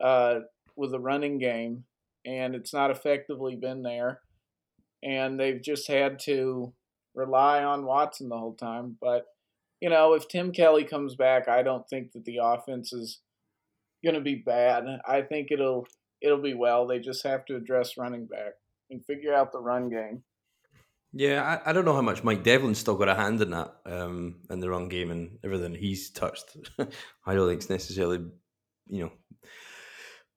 [0.00, 0.40] uh,
[0.76, 1.84] with the running game
[2.26, 4.20] and it's not effectively been there.
[5.02, 6.72] And they've just had to
[7.14, 8.96] rely on Watson the whole time.
[9.00, 9.26] But,
[9.80, 13.20] you know, if Tim Kelly comes back, I don't think that the offense is
[14.04, 14.84] going to be bad.
[15.06, 15.86] I think it'll
[16.20, 16.86] it'll be well.
[16.86, 18.54] They just have to address running back
[18.90, 20.22] and figure out the run game.
[21.12, 23.74] Yeah, I, I don't know how much Mike Devlin's still got a hand in that
[23.86, 26.56] um, in the run game and everything he's touched.
[26.78, 28.18] I don't think it's necessarily,
[28.88, 29.12] you know,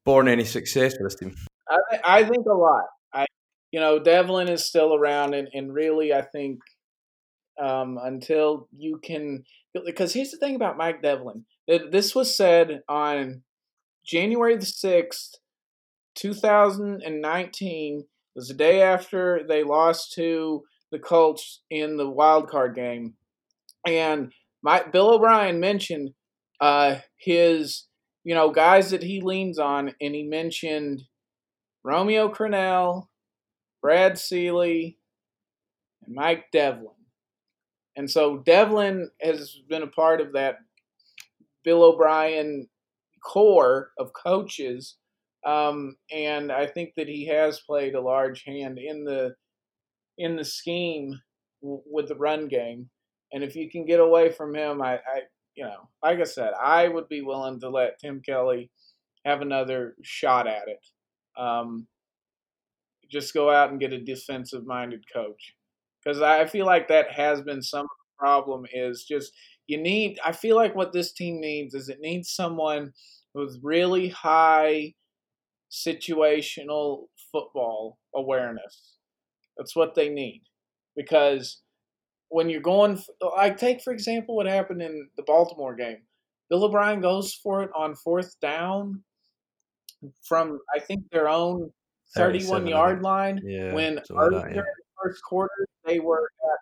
[0.05, 1.35] born any success for this team.
[1.69, 2.85] I, I think a lot.
[3.13, 3.25] I,
[3.71, 6.59] you know, Devlin is still around, and, and really, I think
[7.61, 9.43] um, until you can,
[9.85, 11.45] because here's the thing about Mike Devlin.
[11.67, 13.43] This was said on
[14.05, 15.35] January the sixth,
[16.15, 17.99] two thousand and nineteen.
[17.99, 23.13] It was the day after they lost to the Colts in the wild card game,
[23.85, 24.31] and
[24.63, 26.11] Mike Bill O'Brien mentioned
[26.59, 27.85] uh, his
[28.23, 31.03] you know guys that he leans on, and he mentioned
[31.83, 33.07] Romeo Crennel,
[33.81, 34.97] Brad Seely,
[36.05, 36.87] and Mike Devlin.
[37.95, 40.57] And so Devlin has been a part of that
[41.63, 42.67] Bill O'Brien
[43.23, 44.97] core of coaches.
[45.45, 49.35] Um, and I think that he has played a large hand in the
[50.17, 51.17] in the scheme
[51.61, 52.89] w- with the run game.
[53.31, 55.21] And if you can get away from him, I, I,
[55.55, 58.69] you know, like I said, I would be willing to let Tim Kelly
[59.25, 60.79] have another shot at it.
[61.39, 61.87] Um,
[63.09, 65.55] just go out and get a defensive minded coach
[66.03, 69.31] because I feel like that has been some problem is just
[69.67, 72.91] you need I feel like what this team needs is it needs someone
[73.33, 74.93] with really high
[75.71, 78.97] situational football awareness.
[79.57, 80.43] That's what they need
[80.95, 81.61] because
[82.29, 86.03] when you're going like take for example what happened in the Baltimore game.
[86.49, 89.03] Bill O'Brien goes for it on fourth down
[90.23, 91.71] from I think their own
[92.15, 94.63] 31 yard line Yeah, when earlier in the
[95.03, 96.59] first quarter they were at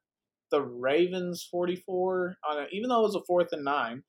[0.52, 4.04] the Ravens 44 on a, even though it was a fourth and nine,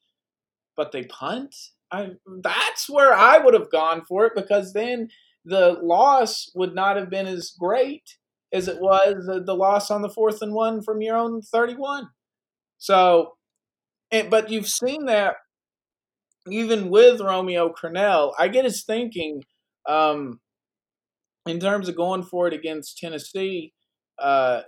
[0.77, 1.55] but they punt.
[1.91, 2.13] I
[2.43, 5.09] that's where I would have gone for it because then
[5.45, 8.19] the loss would not have been as great
[8.53, 12.09] as it was the, the loss on the fourth and one from your own 31.
[12.79, 13.35] So,
[14.11, 15.37] and, but you've seen that
[16.53, 19.45] even with Romeo Crennel, I get his thinking
[19.89, 20.41] um,
[21.47, 23.73] in terms of going for it against Tennessee,
[24.19, 24.63] uh,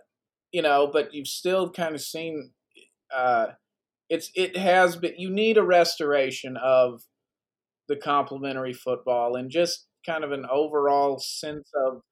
[0.53, 2.53] you know, but you've still kind of seen
[3.15, 3.49] uh,
[4.09, 7.03] it's it has been you need a restoration of
[7.89, 12.03] the complementary football and just kind of an overall sense of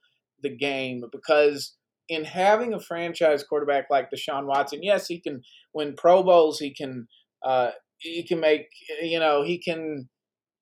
[0.42, 1.76] the game because
[2.08, 5.42] in having a franchise quarterback like Deshaun Watson, yes, he can
[5.74, 7.06] win Pro Bowls, he can
[7.44, 10.08] uh, he can make eh, you know he can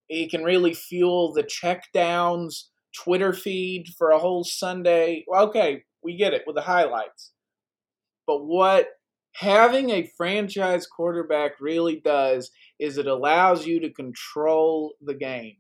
[0.09, 5.25] he can really fuel the check downs Twitter feed for a whole Sunday.
[5.33, 7.33] Okay, we get it with the highlights.
[8.27, 8.89] But what
[9.35, 15.57] having a franchise quarterback really does is it allows you to control the game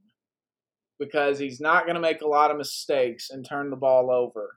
[0.98, 4.56] because he's not going to make a lot of mistakes and turn the ball over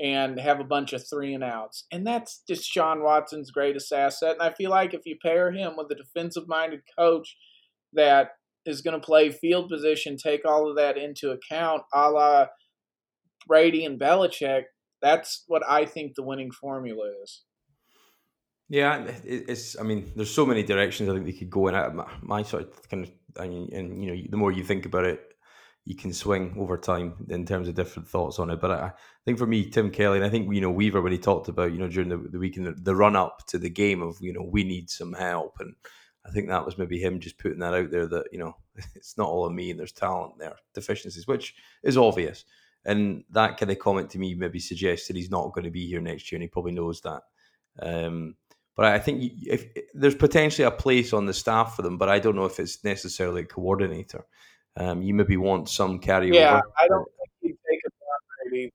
[0.00, 1.84] and have a bunch of three and outs.
[1.92, 4.32] And that's just Sean Watson's greatest asset.
[4.32, 7.36] And I feel like if you pair him with a defensive minded coach
[7.92, 8.30] that
[8.66, 12.46] is going to play field position, take all of that into account, a la
[13.46, 14.64] Brady and Belichick,
[15.00, 17.42] that's what I think the winning formula is.
[18.70, 19.78] Yeah, it's.
[19.78, 21.74] I mean, there's so many directions I think they could go in.
[21.94, 24.86] My, my sort of kind of, I mean, and you know, the more you think
[24.86, 25.33] about it,
[25.84, 28.60] you can swing over time in terms of different thoughts on it.
[28.60, 28.92] But I, I
[29.24, 31.72] think for me, Tim Kelly, and I think you know Weaver when he talked about
[31.72, 34.16] you know during the, the week and the, the run up to the game of
[34.20, 35.74] you know we need some help, and
[36.26, 38.56] I think that was maybe him just putting that out there that you know
[38.94, 42.44] it's not all on me and there's talent there, deficiencies, which is obvious.
[42.86, 45.86] And that kind of comment to me maybe suggests that he's not going to be
[45.86, 47.22] here next year, and he probably knows that.
[47.80, 48.36] Um,
[48.76, 52.18] but I think if there's potentially a place on the staff for them, but I
[52.18, 54.24] don't know if it's necessarily a coordinator.
[54.76, 56.34] Um, you maybe want some carryover.
[56.34, 58.72] Yeah, I don't think he'd take a downgrade either.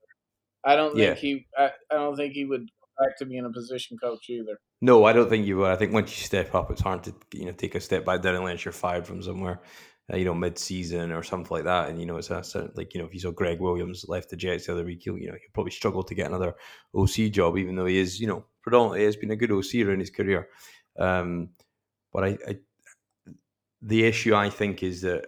[0.64, 1.14] I don't think Yeah.
[1.16, 1.46] he.
[1.58, 4.58] I, I don't think he would go back to being a position coach either.
[4.82, 5.72] No, I don't think you would.
[5.72, 8.22] I think once you step up, it's hard to you know take a step back
[8.22, 9.60] down unless you're fired from somewhere,
[10.12, 11.90] uh, you know, mid-season or something like that.
[11.90, 14.30] And you know, it's a certain, like you know, if you saw Gregg Williams left
[14.30, 16.56] the Jets the other week, you know he'll probably struggle to get another
[16.96, 20.00] OC job, even though he is you know predominantly has been a good OC in
[20.00, 20.48] his career.
[20.98, 21.50] Um,
[22.14, 22.58] but I, I,
[23.82, 25.26] the issue I think is that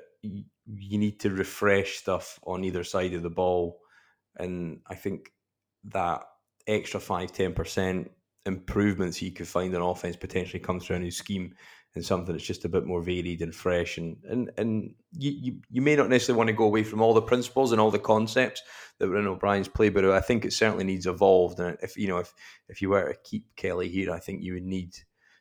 [0.68, 3.80] you need to refresh stuff on either side of the ball,
[4.38, 5.32] and I think
[5.86, 6.24] that
[6.68, 8.10] extra 5 10%
[8.46, 11.54] improvements you could find in offense potentially comes through a new scheme
[11.94, 15.62] and something that's just a bit more varied and fresh and and and you, you,
[15.70, 18.00] you may not necessarily want to go away from all the principles and all the
[18.00, 18.62] concepts
[18.98, 21.60] that were in O'Brien's play, but I think it certainly needs evolved.
[21.60, 22.34] And if you know if
[22.70, 24.96] if you were to keep Kelly here, I think you would need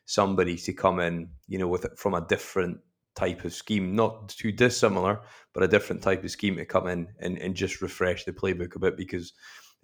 [0.05, 2.79] somebody to come in, you know, with from a different
[3.15, 5.21] type of scheme, not too dissimilar,
[5.53, 8.75] but a different type of scheme to come in and, and just refresh the playbook
[8.75, 9.33] a bit because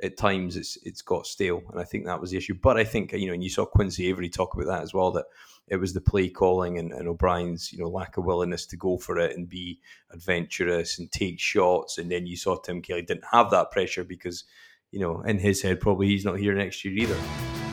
[0.02, 2.54] at times it's it's got stale, and I think that was the issue.
[2.54, 5.12] But I think you know, and you saw Quincy Avery talk about that as well,
[5.12, 5.26] that
[5.68, 8.98] it was the play calling and, and O'Brien's you know lack of willingness to go
[8.98, 9.80] for it and be
[10.12, 14.44] adventurous and take shots, and then you saw Tim Kelly didn't have that pressure because
[14.92, 17.67] you know in his head probably he's not here next year either.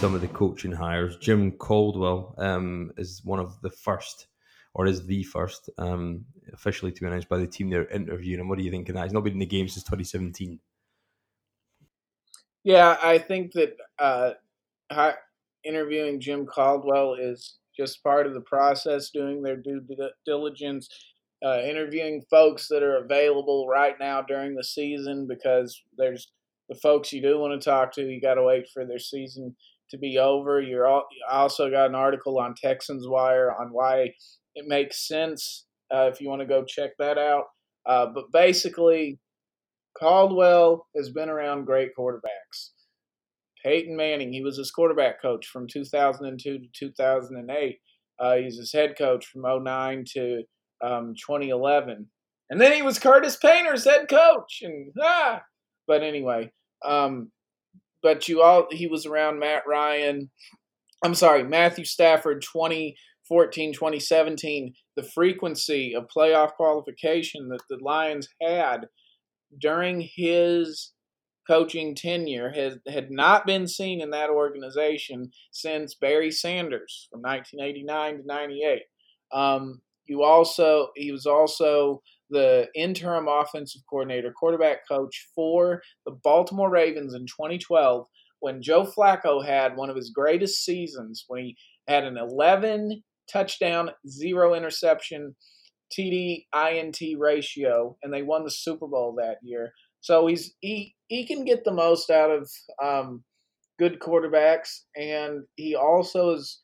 [0.00, 4.28] Some of the coaching hires, Jim Caldwell um, is one of the first
[4.72, 6.24] or is the first um,
[6.54, 8.40] officially to be announced by the team they're interviewing.
[8.40, 9.04] And what do you think of that?
[9.04, 10.58] He's not been in the game since 2017.
[12.64, 14.30] Yeah, I think that uh,
[15.64, 19.82] interviewing Jim Caldwell is just part of the process, doing their due
[20.24, 20.88] diligence,
[21.44, 26.32] uh, interviewing folks that are available right now during the season because there's
[26.70, 29.54] the folks you do want to talk to, you got to wait for their season
[29.90, 30.60] to be over.
[30.60, 34.12] You're all, also got an article on Texans Wire on why
[34.54, 37.44] it makes sense uh, if you want to go check that out.
[37.86, 39.18] Uh, but basically,
[39.98, 42.70] Caldwell has been around great quarterbacks.
[43.64, 47.78] Peyton Manning, he was his quarterback coach from 2002 to 2008.
[48.18, 50.42] Uh, he's his head coach from 09 to
[50.82, 52.06] um, 2011.
[52.48, 54.60] And then he was Curtis Painter's head coach.
[54.62, 55.42] And ah,
[55.86, 56.50] but anyway,
[56.84, 57.30] um,
[58.02, 60.30] but you all he was around Matt Ryan.
[61.04, 64.74] I'm sorry, Matthew Stafford 2014, 2017.
[64.96, 68.86] The frequency of playoff qualification that the Lions had
[69.58, 70.92] during his
[71.50, 78.18] coaching tenure has had not been seen in that organization since Barry Sanders from 1989
[78.18, 78.82] to 98.
[79.32, 86.70] Um, you also he was also the interim offensive coordinator, quarterback coach for the Baltimore
[86.70, 88.06] Ravens in 2012
[88.40, 91.56] when Joe Flacco had one of his greatest seasons when he
[91.88, 95.34] had an 11 touchdown, zero interception
[95.92, 99.72] TD INT ratio and they won the Super Bowl that year.
[100.00, 102.50] So he's he he can get the most out of
[102.82, 103.22] um,
[103.78, 106.60] good quarterbacks and he also is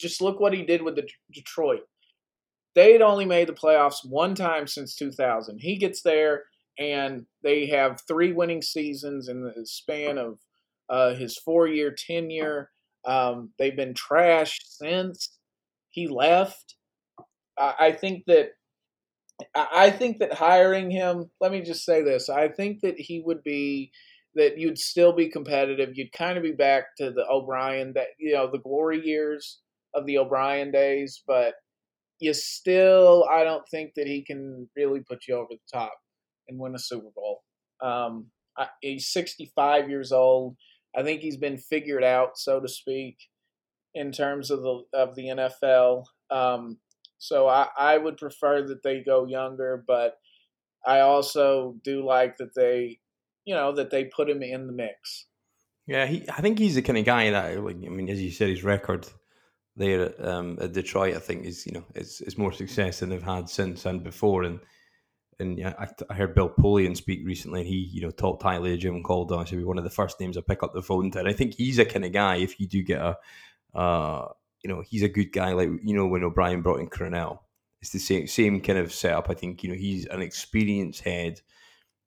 [0.00, 1.82] just look what he did with the Detroit
[2.74, 5.58] they had only made the playoffs one time since 2000.
[5.60, 6.44] He gets there,
[6.78, 10.38] and they have three winning seasons in the span of
[10.88, 12.70] uh, his four year tenure.
[13.04, 15.36] Um, they've been trashed since
[15.90, 16.76] he left.
[17.58, 18.50] I, I think that
[19.54, 21.30] I think that hiring him.
[21.40, 23.90] Let me just say this: I think that he would be
[24.34, 25.90] that you'd still be competitive.
[25.94, 29.60] You'd kind of be back to the O'Brien that you know the glory years
[29.94, 31.54] of the O'Brien days, but
[32.20, 35.94] you still, I don't think that he can really put you over the top
[36.48, 37.42] and win a Super Bowl.
[37.82, 40.56] Um, I, he's 65 years old.
[40.96, 43.16] I think he's been figured out, so to speak,
[43.94, 46.04] in terms of the of the NFL.
[46.30, 46.78] Um,
[47.18, 50.14] so I, I would prefer that they go younger, but
[50.86, 52.98] I also do like that they,
[53.44, 55.26] you know, that they put him in the mix.
[55.86, 56.24] Yeah, he.
[56.28, 58.64] I think he's the kind of guy that, like, I mean, as you said, his
[58.64, 59.06] record
[59.80, 63.22] there um, at Detroit, I think is you know is, is more success than they've
[63.22, 64.44] had since and before.
[64.44, 64.60] And
[65.40, 68.74] and yeah, I, I heard Bill Polian speak recently, and he you know talked highly
[68.74, 69.44] of Jim Caldwell.
[69.44, 71.18] Should be one of the first names I pick up the phone to.
[71.18, 72.36] And I think he's a kind of guy.
[72.36, 73.16] If you do get a,
[73.74, 74.28] uh,
[74.62, 75.52] you know, he's a good guy.
[75.54, 77.38] Like you know when O'Brien brought in Crennel,
[77.80, 79.30] it's the same same kind of setup.
[79.30, 81.40] I think you know he's an experienced head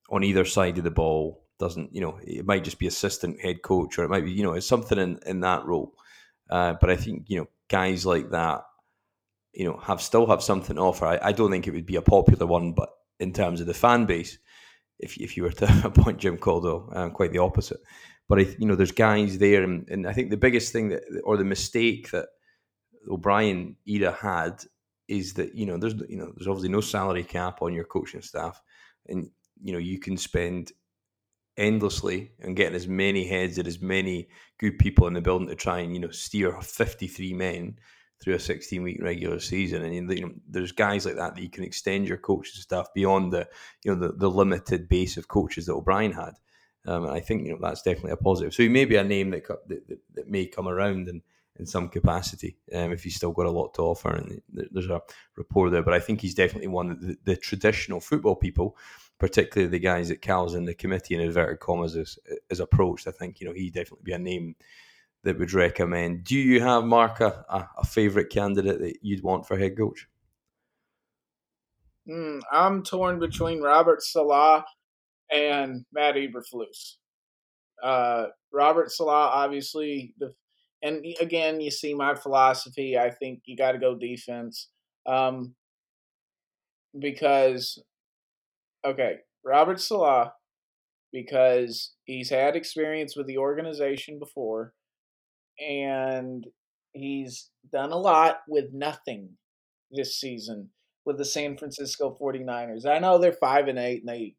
[0.09, 1.43] on either side of the ball.
[1.59, 2.19] Doesn't you know?
[2.23, 4.99] It might just be assistant head coach, or it might be you know it's something
[4.99, 5.93] in in that role.
[6.49, 8.63] Uh, but I think you know guys like that,
[9.53, 11.05] you know, have still have something to offer.
[11.05, 12.89] I, I don't think it would be a popular one, but
[13.19, 14.37] in terms of the fan base,
[14.99, 17.79] if if you were to appoint Jim Caldwell, um, quite the opposite.
[18.29, 21.03] But I, you know, there's guys there, and, and I think the biggest thing that,
[21.23, 22.27] or the mistake that
[23.09, 24.63] O'Brien era had
[25.07, 28.21] is that you know there's you know there's obviously no salary cap on your coaching
[28.21, 28.61] staff,
[29.07, 29.29] and
[29.61, 30.71] you know you can spend
[31.57, 34.27] endlessly and getting as many heads and as many
[34.59, 37.77] good people in the building to try and you know steer 53 men
[38.23, 39.83] through a 16 week regular season.
[39.83, 43.33] And you know there's guys like that that you can extend your coaching staff beyond
[43.33, 43.47] the
[43.83, 46.33] you know the, the limited base of coaches that O'Brien had.
[46.85, 48.53] Um, and I think you know that's definitely a positive.
[48.53, 51.21] So he may be a name that that, that, that may come around and
[51.59, 54.09] in some capacity um, if he's still got a lot to offer.
[54.09, 55.01] And there's a
[55.37, 58.75] rapport there but I think he's definitely one that the, the traditional football people
[59.23, 62.19] particularly the guys that Cal's in the committee in inverted commas is,
[62.49, 63.07] is approached.
[63.07, 64.53] I think you know he definitely be a name
[65.23, 66.25] that would recommend.
[66.25, 70.09] Do you have Mark a, a favourite candidate that you'd want for head coach?
[72.05, 74.65] Mm, I'm torn between Robert Saleh
[75.31, 76.97] and Matt Eberflus.
[77.81, 80.33] Uh, Robert Saleh, obviously, the
[80.81, 82.97] and again, you see my philosophy.
[82.97, 84.67] I think you got to go defense
[85.05, 85.55] um,
[86.99, 87.81] because
[88.85, 90.29] okay, Robert Saleh,
[91.11, 94.73] because he's had experience with the organization before,
[95.59, 96.45] and
[96.93, 99.29] he's done a lot with nothing
[99.91, 100.69] this season
[101.05, 102.85] with the San Francisco 49ers.
[102.85, 104.35] I know they're 5 and 8 and they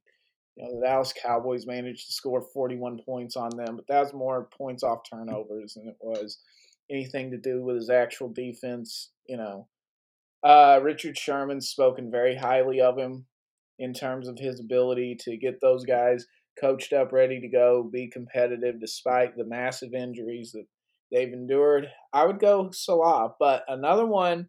[0.57, 4.49] you know the Dallas Cowboys managed to score 41 points on them, but that's more
[4.57, 6.39] points off turnovers than it was
[6.91, 9.67] anything to do with his actual defense, you know.
[10.45, 13.27] Uh, Richard Sherman's spoken very highly of him
[13.79, 16.27] in terms of his ability to get those guys
[16.61, 20.67] coached up, ready to go, be competitive despite the massive injuries that
[21.13, 21.89] they've endured.
[22.13, 24.49] I would go Saleh, but another one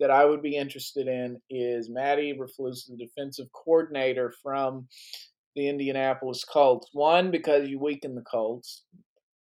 [0.00, 4.88] that I would be interested in is Matt Eberflus, the defensive coordinator from
[5.54, 6.88] the Indianapolis Colts.
[6.92, 8.84] One, because you weaken the Colts.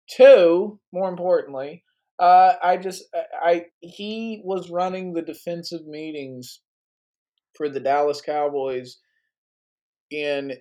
[0.10, 1.86] Two, more importantly,
[2.20, 3.06] uh, I just
[3.42, 6.60] I he was running the defensive meetings
[7.56, 8.98] for the Dallas Cowboys
[10.12, 10.54] in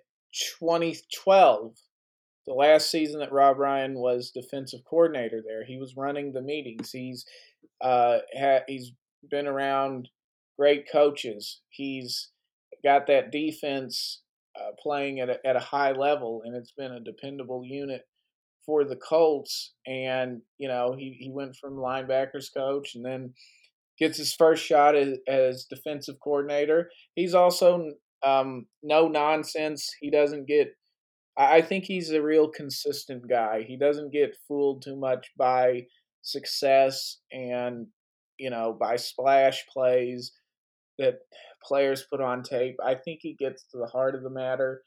[0.59, 1.75] 2012,
[2.47, 5.65] the last season that Rob Ryan was defensive coordinator there.
[5.65, 6.91] He was running the meetings.
[6.91, 7.27] He's
[7.81, 8.93] uh, ha- he's
[9.31, 10.09] been around
[10.59, 11.61] great coaches.
[11.69, 12.31] He's
[12.83, 14.23] got that defense
[14.59, 18.03] uh, playing at a, at a high level, and it's been a dependable unit
[18.65, 19.75] for the Colts.
[19.87, 23.35] And you know, he he went from linebackers coach, and then
[23.99, 26.91] gets his first shot as, as defensive coordinator.
[27.15, 27.93] He's also
[28.23, 29.91] um, no nonsense.
[30.01, 30.69] He doesn't get.
[31.37, 33.65] I think he's a real consistent guy.
[33.67, 35.87] He doesn't get fooled too much by
[36.23, 37.87] success and
[38.39, 40.33] you know by splash plays
[40.99, 41.21] that
[41.65, 42.77] players put on tape.
[42.85, 44.83] I think he gets to the heart of the matter,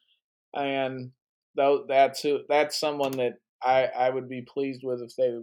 [0.53, 1.11] and
[1.55, 5.33] though that's who, that's someone that I I would be pleased with if they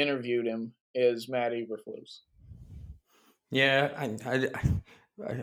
[0.00, 2.20] interviewed him is Matt Eberflus.
[3.50, 4.48] Yeah, I, I,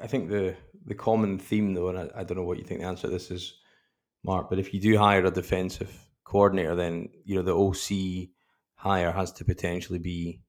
[0.04, 0.56] I think the
[0.90, 3.14] the common theme though, and I, I don't know what you think the answer to
[3.14, 3.54] this is,
[4.24, 8.30] Mark, but if you do hire a defensive coordinator, then you know the OC
[8.76, 10.42] hire has to potentially be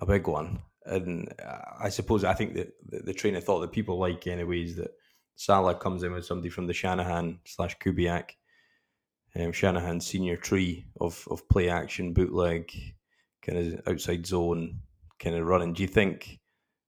[0.00, 0.60] a big one.
[0.86, 1.32] And
[1.78, 4.90] I suppose I think that the, the train of thought that people like anyways that
[5.36, 8.30] Saleh comes in with somebody from the Shanahan slash Kubiak,
[9.36, 12.72] um, Shanahan senior tree of of play action, bootleg,
[13.42, 14.80] kind of outside zone,
[15.18, 15.74] kind of running.
[15.74, 16.40] Do you think?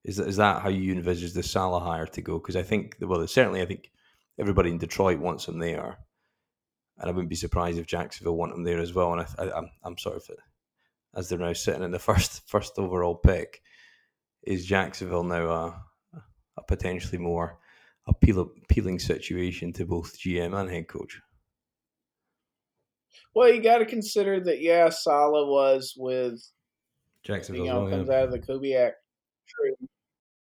[0.03, 2.39] Is that, is that how you envisage the Saleh hire to go?
[2.39, 3.91] Because I think, well, certainly I think
[4.39, 5.99] everybody in Detroit wants him there,
[6.97, 9.13] and I wouldn't be surprised if Jacksonville want him there as well.
[9.13, 10.23] And I, I, I'm I'm sort of
[11.15, 13.61] as they're now sitting in the first first overall pick,
[14.43, 15.83] is Jacksonville now a,
[16.57, 17.59] a potentially more
[18.07, 21.21] appeal, appealing situation to both GM and head coach?
[23.33, 24.61] Well, you got to consider that.
[24.61, 26.41] Yeah, Saleh was with
[27.23, 27.65] Jacksonville.
[27.65, 28.91] You know, comes out of the Kubiak
[29.47, 29.75] tree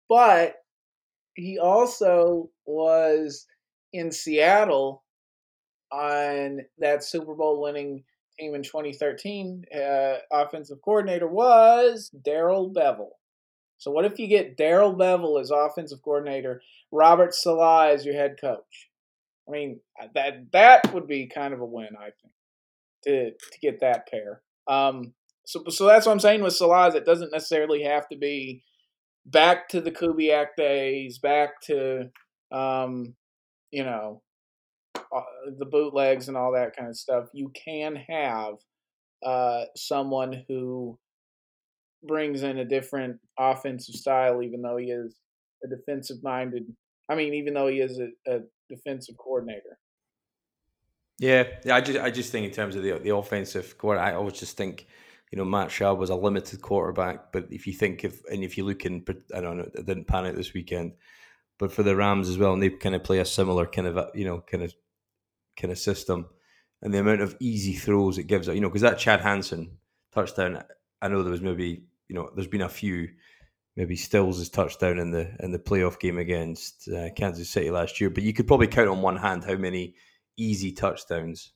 [0.08, 0.56] but
[1.34, 3.46] he also was
[3.92, 5.02] in Seattle
[5.92, 8.04] on that Super Bowl winning
[8.38, 9.64] team in 2013.
[9.74, 13.10] Uh, offensive coordinator was Darrell Bevell.
[13.78, 18.36] So what if you get Darrell Bevell as offensive coordinator, Robert Saleh as your head
[18.40, 18.90] coach?
[19.48, 19.80] I mean,
[20.14, 22.32] that that would be kind of a win, I think,
[23.04, 24.40] to to get that pair.
[24.66, 25.12] Um,
[25.44, 26.94] so so that's what I'm saying with Saleh.
[26.94, 28.62] It doesn't necessarily have to be
[29.26, 32.10] back to the Kubiak days, back to
[32.52, 33.14] um,
[33.70, 34.22] you know
[34.96, 35.22] uh,
[35.58, 37.26] the bootlegs and all that kind of stuff.
[37.32, 38.54] You can have
[39.24, 40.98] uh, someone who
[42.02, 45.16] brings in a different offensive style, even though he is
[45.64, 46.64] a defensive minded.
[47.08, 49.78] I mean, even though he is a, a defensive coordinator.
[51.18, 51.76] Yeah, yeah.
[51.76, 54.56] I just, I just think in terms of the the offensive core, I always just
[54.56, 54.86] think
[55.30, 58.56] you know, Matt Schaub was a limited quarterback, but if you think of, and if
[58.56, 59.04] you look in,
[59.34, 60.92] I don't know, it didn't pan out this weekend,
[61.58, 64.10] but for the Rams as well, and they kind of play a similar kind of,
[64.14, 64.74] you know, kind of,
[65.56, 66.26] kind of system,
[66.82, 69.78] and the amount of easy throws it gives, you know, because that Chad Hansen
[70.12, 70.62] touchdown,
[71.00, 73.08] I know there was maybe, you know, there's been a few,
[73.76, 78.10] maybe Stills' touchdown in the in the playoff game against uh, Kansas City last year,
[78.10, 79.94] but you could probably count on one hand how many
[80.36, 81.52] easy touchdowns,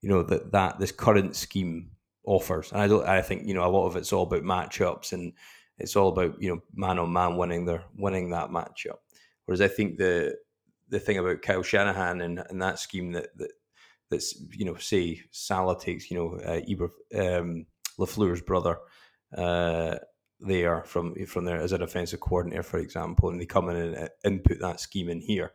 [0.00, 1.90] you know, that that this current scheme
[2.24, 2.72] offers.
[2.72, 3.06] And I don't.
[3.06, 5.32] I think you know a lot of it's all about matchups, and
[5.78, 8.98] it's all about you know man on man winning their winning that matchup.
[9.46, 10.36] Whereas I think the
[10.88, 13.50] the thing about Kyle Shanahan and, and that scheme that, that
[14.10, 17.66] that's you know say Saleh takes you know uh, Eber, um,
[17.98, 18.78] Lafleur's brother
[19.36, 19.96] uh,
[20.40, 24.10] there from from there as a defensive coordinator, for example, and they come in and
[24.24, 25.52] input that scheme in here.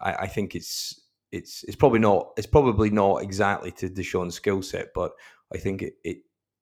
[0.00, 4.62] I, I think it's it's it's probably not it's probably not exactly to Deshaun's skill
[4.62, 5.12] set, but
[5.52, 6.18] I think it, it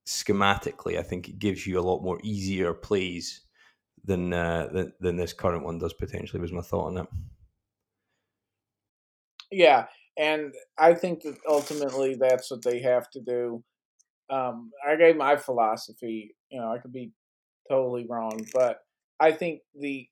[0.07, 3.43] schematically, I think it gives you a lot more easier plays
[4.05, 6.41] than uh, than, than this current one does potentially.
[6.41, 7.09] Was my thought on that.
[9.51, 13.63] Yeah, and I think that ultimately that's what they have to do.
[14.31, 16.35] Um, I gave my philosophy.
[16.51, 17.13] You know, I could be
[17.69, 18.81] totally wrong, but
[19.19, 20.09] I think the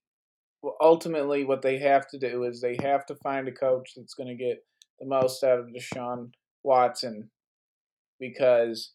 [0.80, 4.28] ultimately what they have to do is they have to find a coach that's going
[4.28, 4.64] to get
[4.98, 6.30] the most out of Deshaun
[6.62, 7.30] Watson
[8.18, 8.92] because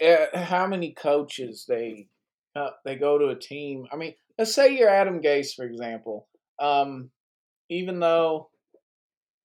[0.00, 2.08] eh, how many coaches they
[2.56, 3.86] uh, they go to a team.
[3.92, 6.26] I mean, let's say you're Adam Gase, for example.
[6.58, 7.10] Um,
[7.68, 8.48] even though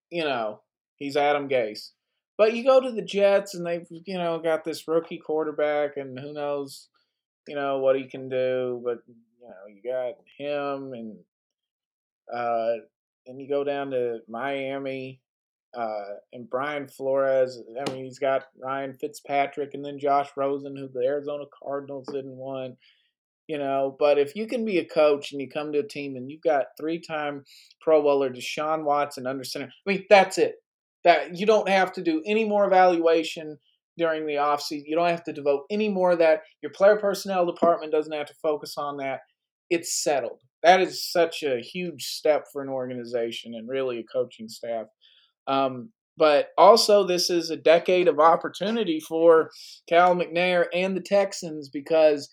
[0.09, 0.61] you know
[0.95, 1.89] he's Adam Gase,
[2.37, 6.17] but you go to the Jets and they've you know got this rookie quarterback, and
[6.17, 6.87] who knows
[7.47, 8.81] you know what he can do.
[8.83, 11.17] But you know you got him, and
[12.33, 12.83] uh,
[13.27, 15.19] and you go down to Miami
[15.73, 17.61] uh, and Brian Flores.
[17.79, 22.35] I mean, he's got Ryan Fitzpatrick and then Josh Rosen, who the Arizona Cardinals didn't
[22.35, 22.75] want.
[23.47, 26.15] You know, but if you can be a coach and you come to a team
[26.15, 27.43] and you've got three-time
[27.81, 30.55] Pro Bowler Deshaun Watson under center, I mean, that's it.
[31.03, 33.57] That you don't have to do any more evaluation
[33.97, 34.83] during the offseason.
[34.85, 36.43] You don't have to devote any more of that.
[36.61, 39.21] Your player personnel department doesn't have to focus on that.
[39.69, 40.39] It's settled.
[40.63, 44.85] That is such a huge step for an organization and really a coaching staff.
[45.47, 49.49] Um, but also, this is a decade of opportunity for
[49.87, 52.29] Cal McNair and the Texans because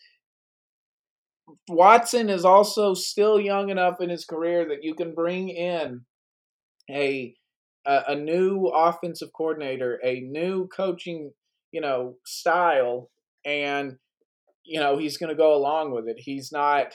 [1.69, 6.03] Watson is also still young enough in his career that you can bring in
[6.91, 7.35] a
[7.87, 11.33] a, a new offensive coordinator, a new coaching,
[11.73, 13.11] you know, style,
[13.45, 13.97] and
[14.65, 16.17] you know he's going to go along with it.
[16.19, 16.93] He's not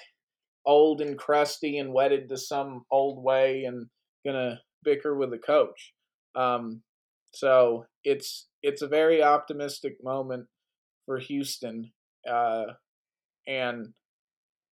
[0.66, 3.88] old and crusty and wedded to some old way and
[4.26, 5.94] going to bicker with the coach.
[6.36, 6.82] Um,
[7.34, 10.48] so it's it's a very optimistic moment
[11.06, 11.92] for Houston,
[12.30, 12.66] uh,
[13.48, 13.94] and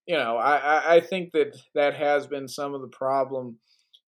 [0.06, 3.58] you know I, I think that that has been some of the problem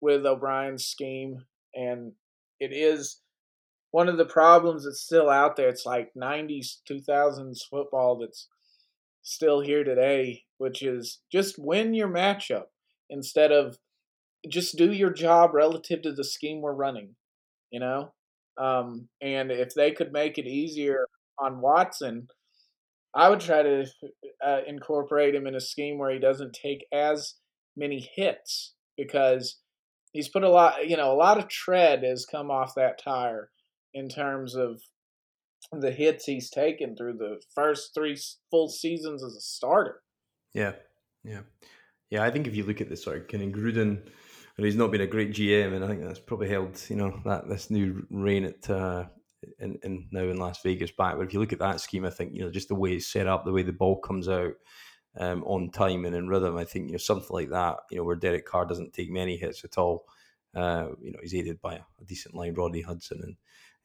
[0.02, 1.44] with O'Brien's scheme,
[1.76, 2.14] and
[2.60, 3.20] it is
[3.92, 5.70] one of the problems that's still out there.
[5.70, 8.48] It's like '90s, 2000s football that's
[9.24, 12.68] still here today, which is just win your matchup
[13.10, 13.78] instead of
[14.48, 17.17] just do your job relative to the scheme we're running
[17.72, 18.14] you know?
[18.58, 21.08] Um, and if they could make it easier
[21.40, 22.28] on Watson,
[23.14, 23.86] I would try to
[24.46, 27.36] uh, incorporate him in a scheme where he doesn't take as
[27.76, 29.60] many hits because
[30.12, 33.50] he's put a lot, you know, a lot of tread has come off that tire
[33.94, 34.82] in terms of
[35.72, 38.18] the hits he's taken through the first three
[38.50, 40.02] full seasons as a starter.
[40.54, 40.74] Yeah,
[41.24, 41.42] yeah,
[42.10, 42.24] yeah.
[42.24, 44.08] I think if you look at this of kind of Gruden
[44.66, 47.48] he's not been a great GM, and I think that's probably held you know that
[47.48, 49.06] this new reign at uh,
[49.60, 51.16] in, in now in Las Vegas back.
[51.16, 53.08] But if you look at that scheme, I think you know just the way it's
[53.08, 54.54] set up, the way the ball comes out
[55.20, 56.58] um, on time and in rhythm.
[56.58, 57.78] I think you know something like that.
[57.92, 60.06] You know where Derek Carr doesn't take many hits at all.
[60.56, 63.36] Uh, you know he's aided by a, decent line, Rodney Hudson, and,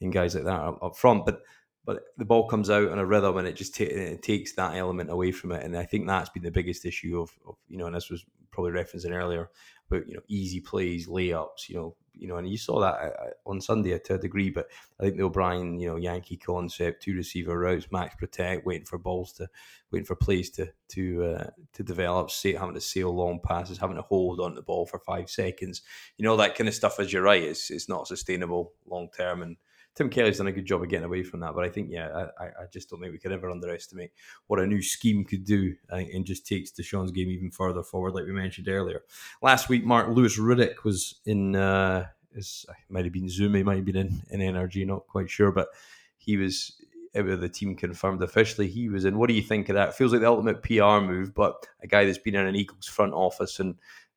[0.01, 1.27] and guys like that up, up front.
[1.27, 1.43] But
[1.85, 4.77] but the ball comes out on a rhythm and it just t- it takes that
[4.77, 7.77] element away from it and i think that's been the biggest issue of, of you
[7.77, 9.51] know and this was probably referencing earlier
[9.93, 13.25] about you know easy plays, layups, you know, you know, and you saw that uh,
[13.25, 14.51] uh, on Sunday to a degree.
[14.51, 14.69] But
[15.01, 18.99] I think the O'Brien, you know, Yankee concept, two receiver routes, max protect, waiting for
[18.99, 19.49] balls to,
[19.91, 23.97] waiting for plays to to uh, to develop, say, having to sail long passes, having
[23.97, 25.83] to hold on the ball for five seconds,
[26.17, 27.01] you know, that kind of stuff.
[27.01, 29.57] As you're right, it's it's not sustainable long term and
[29.95, 31.55] Tim Kelly's done a good job of getting away from that.
[31.55, 34.11] But I think, yeah, I, I just don't think we could ever underestimate
[34.47, 38.25] what a new scheme could do and just takes Deshaun's game even further forward, like
[38.25, 39.03] we mentioned earlier.
[39.43, 43.77] Last week, Mark Louis Riddick was in, uh, his, might have been Zoom, he might
[43.77, 45.69] have been in, in NRG, not quite sure, but
[46.17, 46.81] he was
[47.15, 49.19] the team confirmed officially he was in.
[49.19, 49.95] What do you think of that?
[49.95, 53.13] Feels like the ultimate PR move, but a guy that's been in an Eagles front
[53.13, 53.75] office and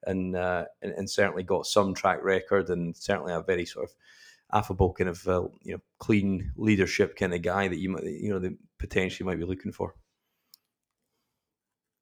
[0.07, 3.95] and, uh, and, and certainly got some track record and certainly a very sort of
[4.55, 8.29] affable kind of uh, you know clean leadership kind of guy that you might you
[8.29, 9.95] know that potentially might be looking for.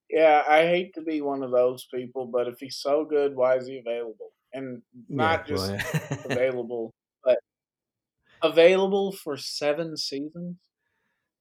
[0.09, 3.55] Yeah, I hate to be one of those people, but if he's so good, why
[3.55, 4.31] is he available?
[4.53, 6.17] And not yeah, just well, yeah.
[6.25, 6.93] available,
[7.23, 7.39] but
[8.43, 10.57] available for seven seasons.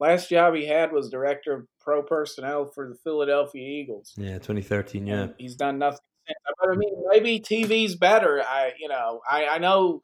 [0.00, 4.14] Last job he had was director of pro personnel for the Philadelphia Eagles.
[4.16, 5.06] Yeah, 2013.
[5.06, 6.38] Yeah, and he's done nothing since.
[6.58, 8.42] But I mean, maybe TV's better.
[8.42, 10.00] I, you know, I, I know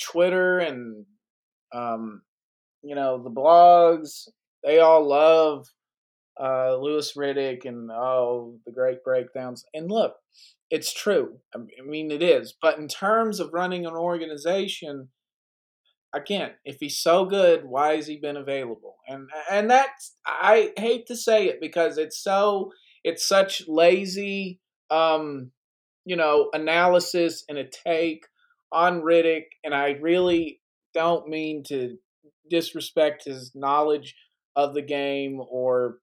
[0.00, 1.06] Twitter and
[1.72, 2.22] um,
[2.82, 4.28] you know the blogs.
[4.64, 5.66] They all love
[6.40, 9.64] uh, Louis Riddick and oh the great breakdowns.
[9.74, 10.14] And look,
[10.70, 11.38] it's true.
[11.54, 12.54] I mean it is.
[12.60, 15.08] But in terms of running an organization,
[16.14, 18.96] again, if he's so good, why has he been available?
[19.06, 22.72] And and that's I hate to say it because it's so
[23.04, 24.60] it's such lazy
[24.90, 25.50] um,
[26.04, 28.26] you know analysis and a take
[28.72, 30.60] on Riddick, and I really
[30.94, 31.96] don't mean to
[32.50, 34.14] disrespect his knowledge
[34.56, 35.98] of the game or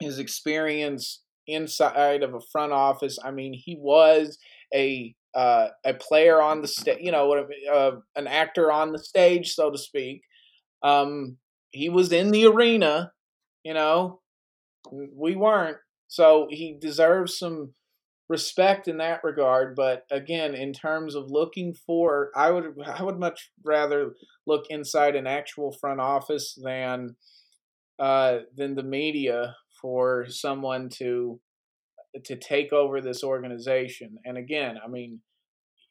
[0.00, 3.18] his experience inside of a front office.
[3.22, 4.38] I mean, he was
[4.74, 9.52] a uh, a player on the stage, you know, uh, an actor on the stage,
[9.52, 10.22] so to speak.
[10.82, 11.38] Um,
[11.72, 13.10] he was in the arena,
[13.64, 14.20] you know.
[14.90, 17.74] We weren't, so he deserves some
[18.28, 23.18] respect in that regard but again in terms of looking for i would i would
[23.18, 24.14] much rather
[24.46, 27.14] look inside an actual front office than
[27.98, 31.38] uh than the media for someone to
[32.24, 35.20] to take over this organization and again i mean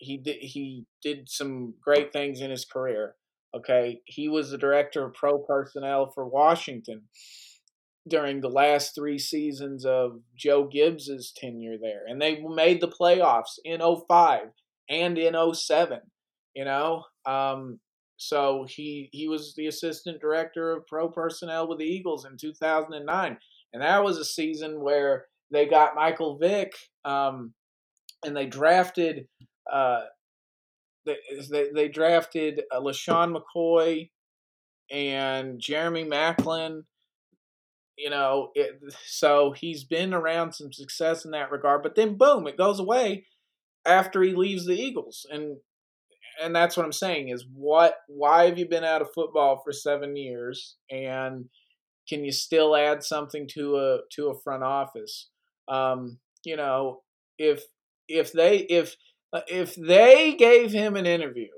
[0.03, 3.15] he did he did some great things in his career.
[3.55, 7.03] Okay, he was the director of pro personnel for Washington
[8.07, 13.59] during the last three seasons of Joe Gibbs's tenure there, and they made the playoffs
[13.63, 14.47] in 05
[14.89, 15.99] and in 07,
[16.55, 17.79] You know, um,
[18.17, 23.37] so he he was the assistant director of pro personnel with the Eagles in 2009,
[23.73, 26.73] and that was a season where they got Michael Vick,
[27.05, 27.53] um,
[28.25, 29.27] and they drafted
[29.71, 30.01] uh,
[31.05, 31.17] they,
[31.51, 34.09] they, they drafted uh, LeSean McCoy
[34.91, 36.83] and Jeremy Maclin.
[37.97, 42.47] You know, it, so he's been around some success in that regard, but then boom,
[42.47, 43.25] it goes away
[43.85, 45.57] after he leaves the Eagles, and
[46.41, 49.71] and that's what I'm saying is what why have you been out of football for
[49.71, 51.45] seven years, and
[52.09, 55.29] can you still add something to a to a front office?
[55.67, 57.03] Um, you know,
[57.37, 57.63] if
[58.07, 58.95] if they if
[59.31, 61.49] uh, if they gave him an interview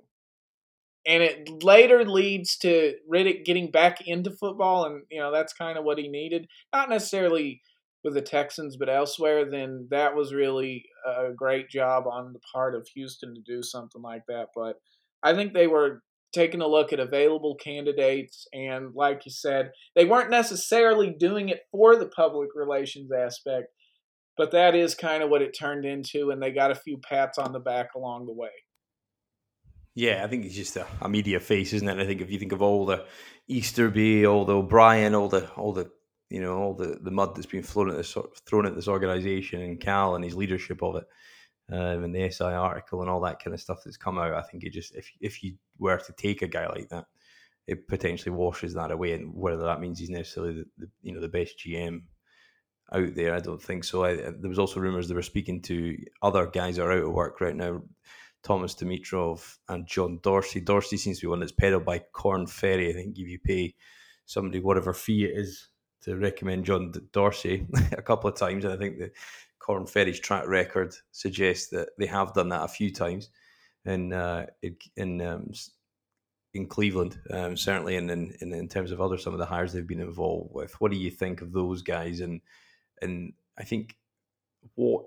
[1.05, 5.77] and it later leads to Riddick getting back into football, and you know that's kind
[5.77, 6.47] of what he needed.
[6.73, 7.61] Not necessarily
[8.03, 9.49] with the Texans, but elsewhere.
[9.49, 14.01] Then that was really a great job on the part of Houston to do something
[14.01, 14.47] like that.
[14.55, 14.77] But
[15.23, 16.01] I think they were
[16.33, 21.61] taking a look at available candidates, and like you said, they weren't necessarily doing it
[21.71, 23.67] for the public relations aspect
[24.37, 27.37] but that is kind of what it turned into, and they got a few pats
[27.37, 28.49] on the back along the way.
[29.95, 31.97] Yeah, I think he's just a, a media face, isn't it?
[31.97, 33.05] I think if you think of all the
[33.47, 35.89] Easterby, all the O'Brien, all the all the
[36.29, 39.61] you know all the, the mud that's been thrown at this thrown at this organization
[39.61, 41.05] and Cal and his leadership of it,
[41.71, 44.41] um, and the SI article and all that kind of stuff that's come out, I
[44.41, 47.05] think it just if if you were to take a guy like that,
[47.65, 51.21] it potentially washes that away, and whether that means he's necessarily the, the you know
[51.21, 52.01] the best GM
[52.91, 53.33] out there.
[53.33, 54.03] I don't think so.
[54.03, 57.13] I, there was also rumours they were speaking to other guys that are out of
[57.13, 57.81] work right now,
[58.45, 60.61] Thomas Dimitroff and John Dorsey.
[60.61, 62.89] Dorsey seems to be one that's peddled by Korn Ferry.
[62.89, 63.73] I think if you pay
[64.25, 65.67] somebody whatever fee it is
[66.03, 69.11] to recommend John Dorsey a couple of times, and I think the
[69.57, 73.29] Korn Ferry's track record suggests that they have done that a few times
[73.83, 74.45] in uh,
[74.95, 75.49] in um,
[76.53, 79.73] in Cleveland, um, certainly, and in, in, in terms of other some of the hires
[79.73, 80.79] they've been involved with.
[80.79, 82.41] What do you think of those guys and
[83.01, 83.95] and I think
[84.75, 85.05] what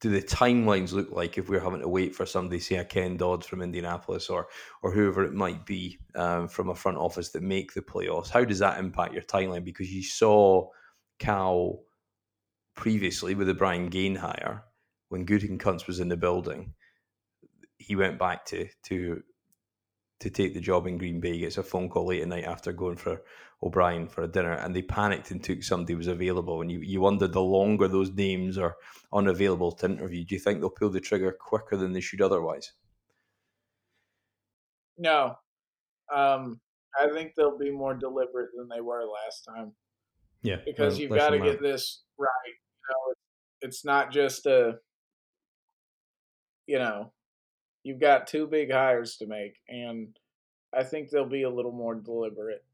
[0.00, 3.16] do the timelines look like if we're having to wait for somebody, say a Ken
[3.16, 4.48] Dodds from Indianapolis or
[4.82, 8.28] or whoever it might be um, from a front office that make the playoffs?
[8.28, 9.64] How does that impact your timeline?
[9.64, 10.68] Because you saw
[11.18, 11.80] Cal
[12.74, 14.64] previously with the Brian Gaine hire
[15.08, 16.74] when Gutekunst was in the building.
[17.78, 19.22] He went back to to
[20.20, 21.38] to take the job in Green Bay.
[21.38, 23.22] Gets a phone call late at night after going for
[23.62, 26.60] O'Brien for a dinner, and they panicked and took somebody who was available.
[26.60, 28.76] And you, you wonder the longer those names are
[29.12, 32.72] unavailable to interview, do you think they'll pull the trigger quicker than they should otherwise?
[34.98, 35.36] No,
[36.14, 36.60] um,
[36.98, 39.72] I think they'll be more deliberate than they were last time.
[40.42, 42.28] Yeah, because you've got to get this right.
[42.46, 43.14] You know,
[43.60, 44.78] it's not just a,
[46.66, 47.12] you know,
[47.86, 50.08] you've got two big hires to make, and
[50.76, 52.64] I think they'll be a little more deliberate.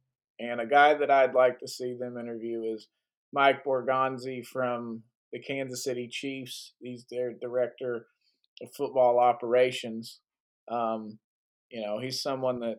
[0.40, 2.88] And a guy that I'd like to see them interview is
[3.30, 6.72] Mike Borgonzi from the Kansas City Chiefs.
[6.80, 8.06] He's their director
[8.62, 10.20] of football operations.
[10.70, 11.18] Um,
[11.70, 12.76] you know, he's someone that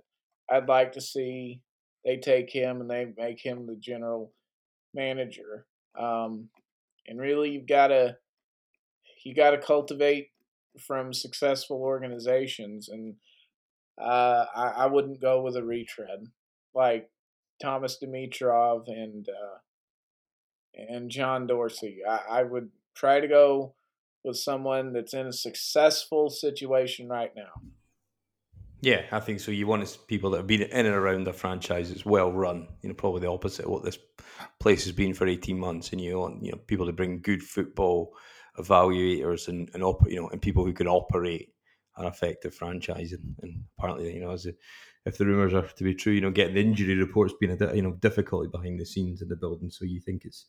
[0.52, 1.62] I'd like to see
[2.04, 4.34] they take him and they make him the general
[4.96, 5.68] manager.
[5.98, 6.50] Um,
[7.08, 8.18] and really, you've got to
[9.24, 10.30] you got to cultivate
[10.80, 13.16] from successful organizations, and
[14.02, 16.28] uh, I, I, wouldn't go with a retread
[16.74, 17.10] like
[17.62, 19.58] Thomas Dimitroff and uh,
[20.76, 22.00] and John Dorsey.
[22.08, 23.76] I, I would try to go
[24.24, 27.52] with someone that's in a successful situation right now.
[28.82, 29.52] Yeah, I think so.
[29.52, 32.68] You want people that have been in and around the franchise that's well run.
[32.82, 33.98] You know, probably the opposite of what this
[34.60, 37.42] place has been for eighteen months, and you want you know people to bring good
[37.42, 38.14] football
[38.58, 41.50] evaluators and, and op, you know and people who can operate
[41.98, 43.14] an effective franchise.
[43.14, 44.54] And, and apparently you know as a,
[45.06, 47.76] if the rumors are to be true you know getting the injury reports being a
[47.76, 49.70] you know difficulty behind the scenes in the building.
[49.70, 50.46] So you think it's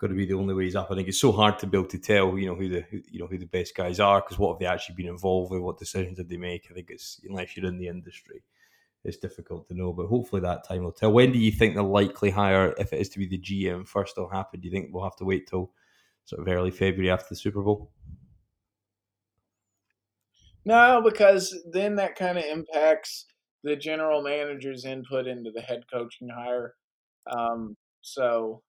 [0.00, 1.88] got to be the only ways up I think it's so hard to be able
[1.88, 4.38] to tell you know who the who, you know who the best guys are because
[4.38, 5.60] what have they actually been involved with?
[5.60, 6.66] What decisions did they make?
[6.70, 8.42] I think it's unless you're in the industry
[9.04, 11.12] it's difficult to know but hopefully that time will tell.
[11.12, 14.16] When do you think the likely hire if it is to be the GM first
[14.16, 14.60] will happen?
[14.60, 15.72] Do you think we'll have to wait till
[16.24, 17.92] sort of early February after the Super Bowl?
[20.64, 23.26] No, because then that kind of impacts
[23.62, 26.74] the general manager's input into the head coaching hire.
[27.30, 28.62] Um, so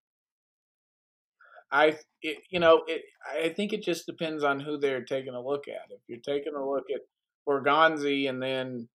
[1.71, 5.41] I, it, you know, it, I think it just depends on who they're taking a
[5.41, 5.91] look at.
[5.91, 7.01] If you're taking a look at
[7.47, 8.87] Borgonzi, and then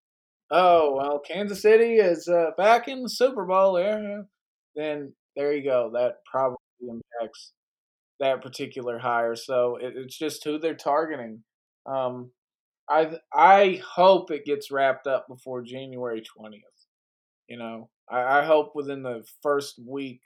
[0.51, 3.81] oh well, Kansas City is uh, back in the Super Bowl.
[3.81, 4.23] Yeah,
[4.75, 5.91] then there you go.
[5.93, 7.53] That probably impacts
[8.21, 9.37] that particular hire.
[9.37, 11.43] So it, it's just who they're targeting.
[11.87, 12.31] Um,
[12.89, 16.65] I I hope it gets wrapped up before January twentieth.
[17.49, 20.21] You know, I, I, hope within the first week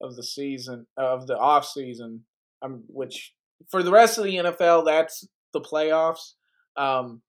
[0.00, 2.24] of the season of the off season,
[2.60, 3.34] um, which
[3.70, 6.32] for the rest of the NFL, that's the playoffs.
[6.76, 7.22] Um,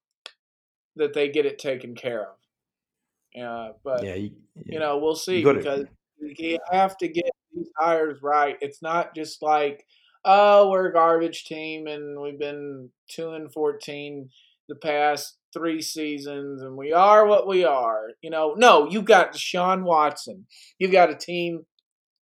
[0.98, 3.42] that they get it taken care of.
[3.42, 4.74] Uh, but yeah, you, yeah.
[4.74, 5.86] you know, we'll see because
[6.20, 8.58] you have to get these hires right.
[8.62, 9.86] It's not just like,
[10.26, 14.30] oh, we're a garbage team and we've been two and fourteen
[14.70, 18.10] the past three seasons and we are what we are.
[18.22, 20.46] You know, no, you've got Deshaun Watson.
[20.78, 21.66] You've got a team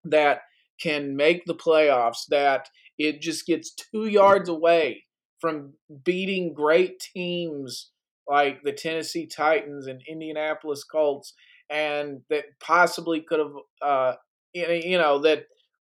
[0.05, 0.41] that
[0.81, 2.69] can make the playoffs, that
[2.99, 5.05] it just gets two yards away
[5.39, 5.75] from
[6.05, 7.91] beating great teams
[8.29, 11.35] like the Tennessee Titans and Indianapolis Colts,
[11.69, 13.53] and that possibly could have,
[13.83, 14.15] uh,
[14.53, 15.45] you know, that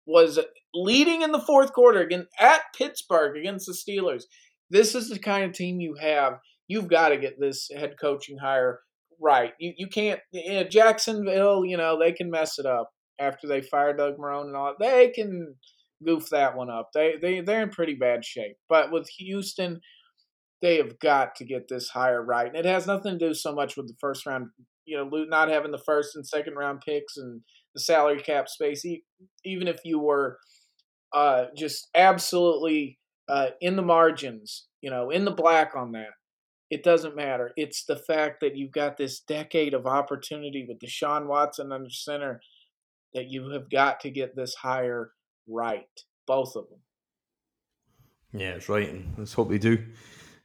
[0.06, 0.40] was
[0.74, 4.24] leading in the fourth quarter again at Pittsburgh against the Steelers.
[4.70, 6.40] This is the kind of team you have.
[6.68, 8.80] You've got to get this head coaching hire
[9.22, 9.54] right.
[9.60, 10.20] You you can't.
[10.32, 14.48] You know, Jacksonville, you know, they can mess it up after they fire Doug Marrone
[14.48, 14.76] and all.
[14.80, 15.56] They can
[16.06, 16.90] goof that one up.
[16.94, 18.58] They they they're in pretty bad shape.
[18.68, 19.82] But with Houston,
[20.62, 22.48] they have got to get this hire right.
[22.48, 24.48] And it has nothing to do so much with the first round,
[24.86, 27.42] you know, not having the first and second round picks and
[27.74, 28.86] the salary cap space.
[29.46, 30.38] Even if you were
[31.14, 36.10] uh, just absolutely uh, in the margins, you know, in the black on that,
[36.70, 37.52] it doesn't matter.
[37.56, 42.42] It's the fact that you've got this decade of opportunity with Deshaun Watson under center
[43.14, 45.12] that you have got to get this hire
[45.48, 45.88] right,
[46.28, 46.80] both of them.
[48.32, 49.84] Yeah, it's right, and let's hope they do.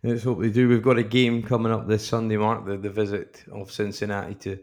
[0.03, 0.69] Let's hope they do.
[0.69, 2.67] We've got a game coming up this Sunday, Mark.
[2.67, 4.59] The, the visit of Cincinnati to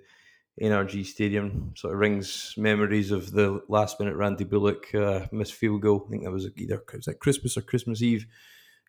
[0.60, 5.82] NRG Stadium sort of rings memories of the last minute Randy Bullock uh, missed field
[5.82, 6.04] goal.
[6.06, 8.26] I think that was either was that Christmas or Christmas Eve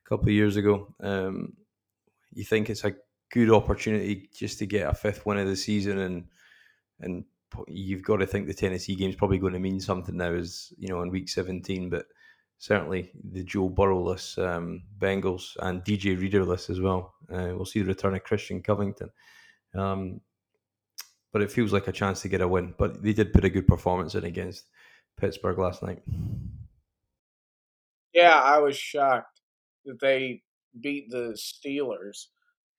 [0.04, 0.92] a couple of years ago.
[1.00, 1.54] Um,
[2.32, 2.94] you think it's a
[3.30, 6.24] good opportunity just to get a fifth win of the season, and
[7.00, 7.24] and
[7.68, 10.72] you've got to think the Tennessee game is probably going to mean something now, as
[10.78, 12.06] you know, in week seventeen, but
[12.58, 17.14] certainly the Joe Burrowless um, Bengals and DJ Readerless as well.
[17.30, 19.10] Uh, we'll see the return of Christian Covington.
[19.74, 20.20] Um,
[21.32, 22.74] but it feels like a chance to get a win.
[22.78, 24.66] But they did put a good performance in against
[25.18, 26.02] Pittsburgh last night.
[28.12, 29.40] Yeah, I was shocked
[29.86, 30.42] that they
[30.80, 32.26] beat the Steelers.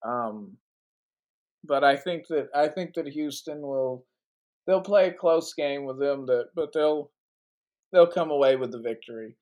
[0.05, 0.57] Um,
[1.63, 4.05] but I think that I think that Houston will
[4.67, 7.11] they'll play a close game with them, that but they'll
[7.91, 9.35] they'll come away with the victory.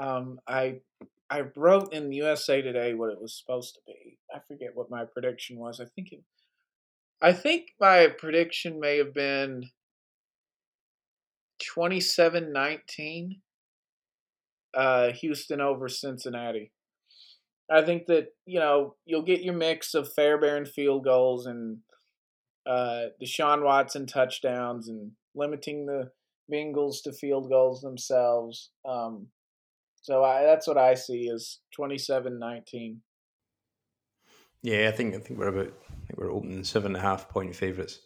[0.00, 0.80] Um, I
[1.28, 4.18] I wrote in USA Today what it was supposed to be.
[4.34, 5.80] I forget what my prediction was.
[5.80, 6.22] I think it,
[7.22, 9.70] I think my prediction may have been
[11.76, 13.40] 27-19
[14.74, 16.72] uh, Houston over Cincinnati.
[17.70, 21.78] I think that, you know, you'll get your mix of Fairbairn field goals and
[22.66, 26.10] uh, Deshaun Watson touchdowns and limiting the
[26.52, 28.70] Bengals to field goals themselves.
[28.88, 29.28] Um,
[30.02, 32.98] so I, that's what I see is 27-19.
[34.62, 35.72] Yeah, I think I think we're about
[36.06, 38.00] I think we're opening seven and a half point favourites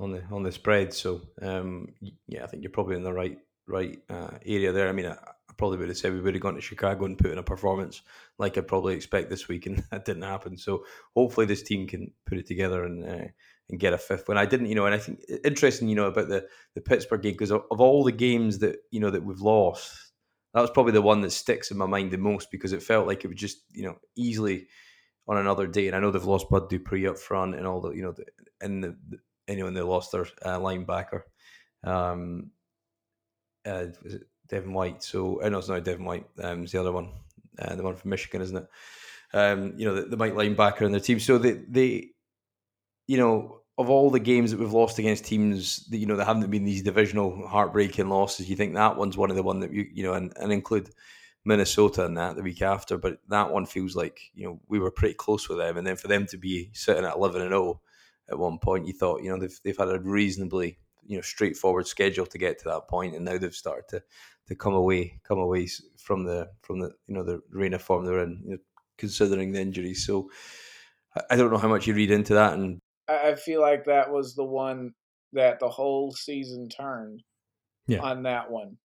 [0.00, 0.92] on the on the spread.
[0.92, 1.94] So um,
[2.26, 3.38] yeah, I think you're probably in the right
[3.68, 4.88] right uh, area there.
[4.88, 7.16] I mean, I, I, probably would have said we would have gone to Chicago and
[7.16, 8.02] put in a performance
[8.38, 10.58] like I'd probably expect this week, and that didn't happen.
[10.58, 10.84] So
[11.14, 13.28] hopefully this team can put it together and uh,
[13.70, 14.36] and get a fifth win.
[14.36, 17.34] I didn't, you know, and I think interesting, you know, about the the Pittsburgh game
[17.34, 20.04] because of, of all the games that you know that we've lost
[20.54, 23.06] that was probably the one that sticks in my mind the most because it felt
[23.06, 24.68] like it was just you know easily
[25.26, 25.86] on another day.
[25.86, 28.24] And I know they've lost Bud Dupree up front and all the you know the,
[28.60, 29.18] and the, the
[29.48, 31.22] anyone they lost their uh, linebacker.
[31.82, 32.50] Um,
[33.66, 33.86] uh,
[34.48, 35.02] Devin White?
[35.02, 36.26] So I uh, know it's not Devin White.
[36.42, 37.10] Um, it's the other one,
[37.58, 38.66] uh, the one from Michigan, isn't it?
[39.32, 41.18] Um, you know the, the Mike linebacker in their team.
[41.18, 42.10] So they they,
[43.06, 46.26] you know, of all the games that we've lost against teams that you know that
[46.26, 49.72] haven't been these divisional heartbreaking losses, you think that one's one of the one that
[49.72, 50.90] you you know and, and include
[51.44, 54.90] Minnesota and that the week after, but that one feels like you know we were
[54.90, 57.80] pretty close with them, and then for them to be sitting at eleven and zero
[58.30, 61.86] at one point, you thought you know they've they've had a reasonably you know straightforward
[61.86, 64.02] schedule to get to that point, and now they've started to
[64.48, 65.68] to come away come away
[65.98, 68.58] from the from the you know the reign of form they're in, you know,
[68.96, 70.06] considering the injuries.
[70.06, 70.30] So
[71.30, 74.34] I don't know how much you read into that, and I feel like that was
[74.34, 74.94] the one
[75.32, 77.22] that the whole season turned
[77.86, 78.00] yeah.
[78.00, 78.78] on that one.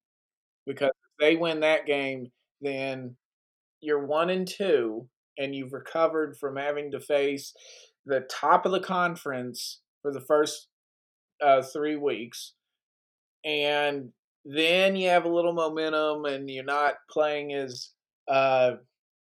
[0.65, 2.31] Because if they win that game,
[2.61, 3.15] then
[3.81, 5.07] you're one and two,
[5.37, 7.53] and you've recovered from having to face
[8.05, 10.67] the top of the conference for the first
[11.43, 12.53] uh, three weeks,
[13.45, 14.09] and
[14.45, 17.91] then you have a little momentum, and you're not playing as
[18.27, 18.71] uh,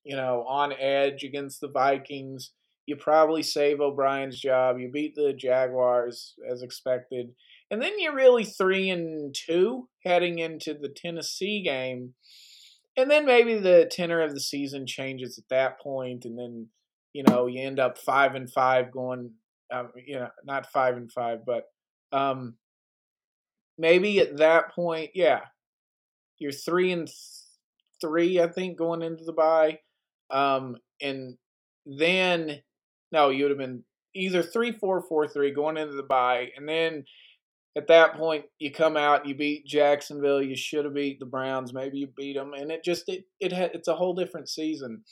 [0.05, 2.53] you know on edge against the Vikings.
[2.87, 4.79] You probably save O'Brien's job.
[4.79, 7.31] You beat the Jaguars as expected,
[7.71, 12.15] and then you're really three and two heading into the Tennessee game,
[12.97, 16.69] and then maybe the tenor of the season changes at that point, and then
[17.13, 19.33] you know you end up five and five going,
[19.73, 21.65] um, you know, not five and five, but
[22.13, 22.55] um,
[23.79, 25.41] maybe at that point, yeah,
[26.39, 27.09] you're three and
[28.01, 29.79] three, I think, going into the bye,
[30.31, 31.37] um, and
[31.87, 32.63] then
[33.11, 33.85] no, you would have been
[34.15, 37.05] either three four four three going into the bye, and then
[37.77, 41.73] at that point you come out, you beat Jacksonville, you should have beat the Browns,
[41.73, 45.03] maybe you beat them, and it just it it ha- it's a whole different season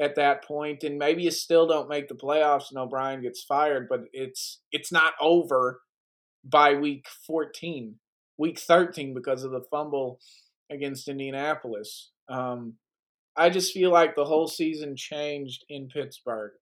[0.00, 3.88] at that point, and maybe you still don't make the playoffs and O'Brien gets fired,
[3.88, 5.80] but it's it's not over
[6.44, 7.96] by week 14,
[8.38, 10.20] week 13 because of the fumble
[10.70, 12.12] against Indianapolis.
[12.28, 12.74] Um,
[13.36, 16.52] I just feel like the whole season changed in Pittsburgh.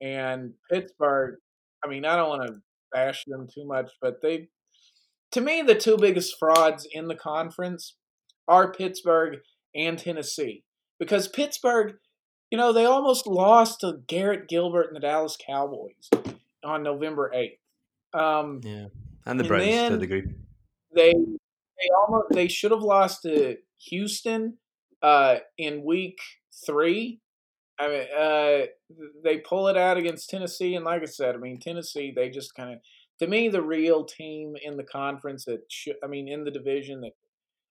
[0.00, 1.36] And Pittsburgh,
[1.84, 2.54] I mean, I don't want to
[2.92, 4.48] bash them too much, but they,
[5.32, 7.96] to me, the two biggest frauds in the conference
[8.48, 9.38] are Pittsburgh
[9.74, 10.64] and Tennessee.
[10.98, 11.94] Because Pittsburgh,
[12.50, 16.10] you know, they almost lost to Garrett Gilbert and the Dallas Cowboys
[16.64, 17.58] on November 8th.
[18.12, 18.86] Um, yeah
[19.26, 20.24] and the Browns to a degree.
[20.94, 23.56] They they almost they should have lost to
[23.88, 24.58] Houston
[25.02, 26.18] uh, in week
[26.66, 27.20] three.
[27.78, 28.66] I mean, uh,
[29.24, 32.12] they pull it out against Tennessee, and like I said, I mean Tennessee.
[32.14, 32.78] They just kind of,
[33.20, 37.00] to me, the real team in the conference that should, I mean, in the division
[37.02, 37.12] that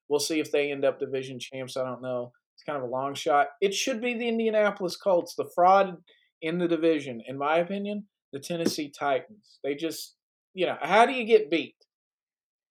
[0.07, 1.75] we'll see if they end up division champs.
[1.75, 2.31] I don't know.
[2.55, 3.47] It's kind of a long shot.
[3.61, 5.97] It should be the Indianapolis Colts, the fraud
[6.41, 8.05] in the division, in my opinion.
[8.31, 9.59] The Tennessee Titans.
[9.63, 10.15] They just
[10.53, 11.75] you know, how do you get beat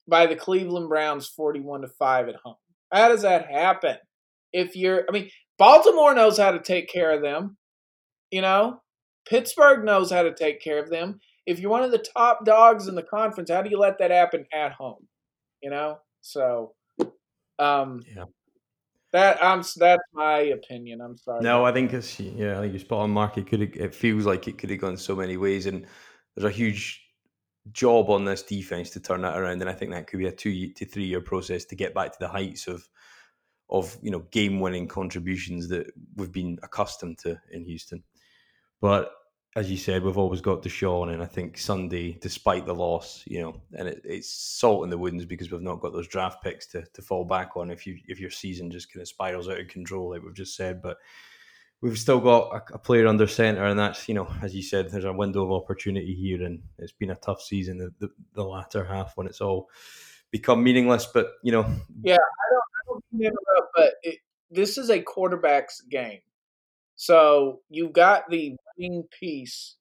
[0.08, 2.56] by the Cleveland Browns 41 to 5 at home?
[2.92, 3.96] How does that happen?
[4.52, 7.56] If you're I mean, Baltimore knows how to take care of them.
[8.30, 8.82] You know,
[9.28, 11.20] Pittsburgh knows how to take care of them.
[11.48, 14.10] If you're one of the top dogs in the conference, how do you let that
[14.10, 15.06] happen at home?
[15.62, 15.98] You know?
[16.20, 16.74] So
[17.58, 18.24] um yeah.
[19.12, 21.00] That I'm that's my opinion.
[21.00, 21.42] I'm sorry.
[21.42, 23.38] No, I think it's yeah, I think you're spot on, Mark.
[23.38, 25.86] It could it feels like it could have gone so many ways, and
[26.36, 27.02] there's a huge
[27.72, 30.32] job on this defense to turn that around, and I think that could be a
[30.32, 32.86] two to three year process to get back to the heights of
[33.70, 38.02] of you know game winning contributions that we've been accustomed to in Houston.
[38.82, 39.10] But
[39.56, 43.40] as you said, we've always got Deshaun, and I think Sunday, despite the loss, you
[43.40, 46.66] know, and it, it's salt in the wounds because we've not got those draft picks
[46.68, 49.58] to, to fall back on if you if your season just kind of spirals out
[49.58, 50.82] of control, like we've just said.
[50.82, 50.98] But
[51.80, 54.90] we've still got a, a, player under center, and that's you know, as you said,
[54.90, 58.44] there's a window of opportunity here, and it's been a tough season, the, the, the
[58.44, 59.68] latter half when it's all
[60.30, 61.06] become meaningless.
[61.06, 61.62] But you know,
[62.02, 64.18] yeah, I don't, I don't interrupt, but it,
[64.50, 66.20] this is a quarterback's game,
[66.98, 69.76] so you've got the winning piece.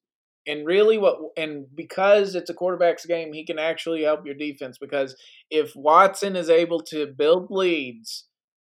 [0.45, 4.78] And really, what and because it's a quarterback's game, he can actually help your defense.
[4.80, 5.13] Because
[5.49, 8.28] if Watson is able to build leads,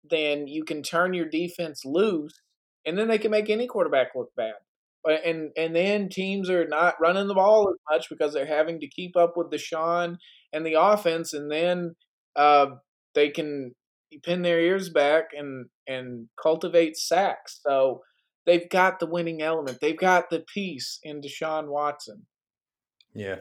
[0.10, 2.42] then you can turn your defense loose
[2.86, 4.56] and then they can make any quarterback look bad.
[5.06, 8.88] And and then teams are not running the ball as much because they're having to
[8.88, 10.18] keep up with Deshaun
[10.54, 11.96] and the offense, and then
[12.36, 12.68] uh,
[13.16, 13.76] they can
[14.24, 17.60] pin their ears back and and cultivate sacks.
[17.66, 18.02] So
[18.50, 19.80] they've got the winning element.
[19.80, 22.26] They've got the piece in Deshaun Watson.
[23.14, 23.38] Yeah.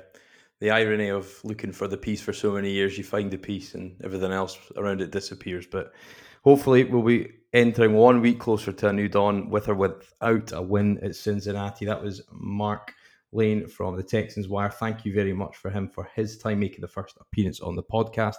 [0.60, 3.74] The irony of looking for the piece for so many years, you find the piece
[3.74, 5.66] and everything else around it disappears.
[5.66, 5.92] But
[6.44, 10.60] hopefully, we'll be entering one week closer to a new dawn with or without a
[10.60, 11.86] win at Cincinnati.
[11.86, 12.92] That was Mark
[13.32, 14.70] Lane from the Texans Wire.
[14.70, 17.82] Thank you very much for him for his time making the first appearance on the
[17.82, 18.36] podcast.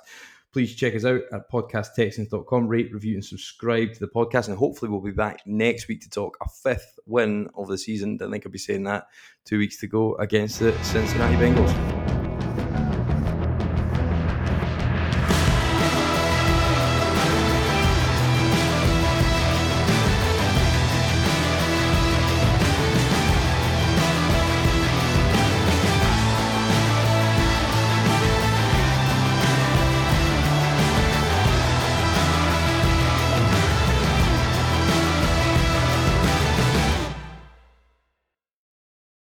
[0.52, 4.48] Please check us out at podcasttexans.com, rate, review, and subscribe to the podcast.
[4.48, 8.18] And hopefully, we'll be back next week to talk a fifth win of the season.
[8.18, 9.08] Don't think I'll be saying that
[9.46, 11.99] two weeks to go against the Cincinnati Bengals.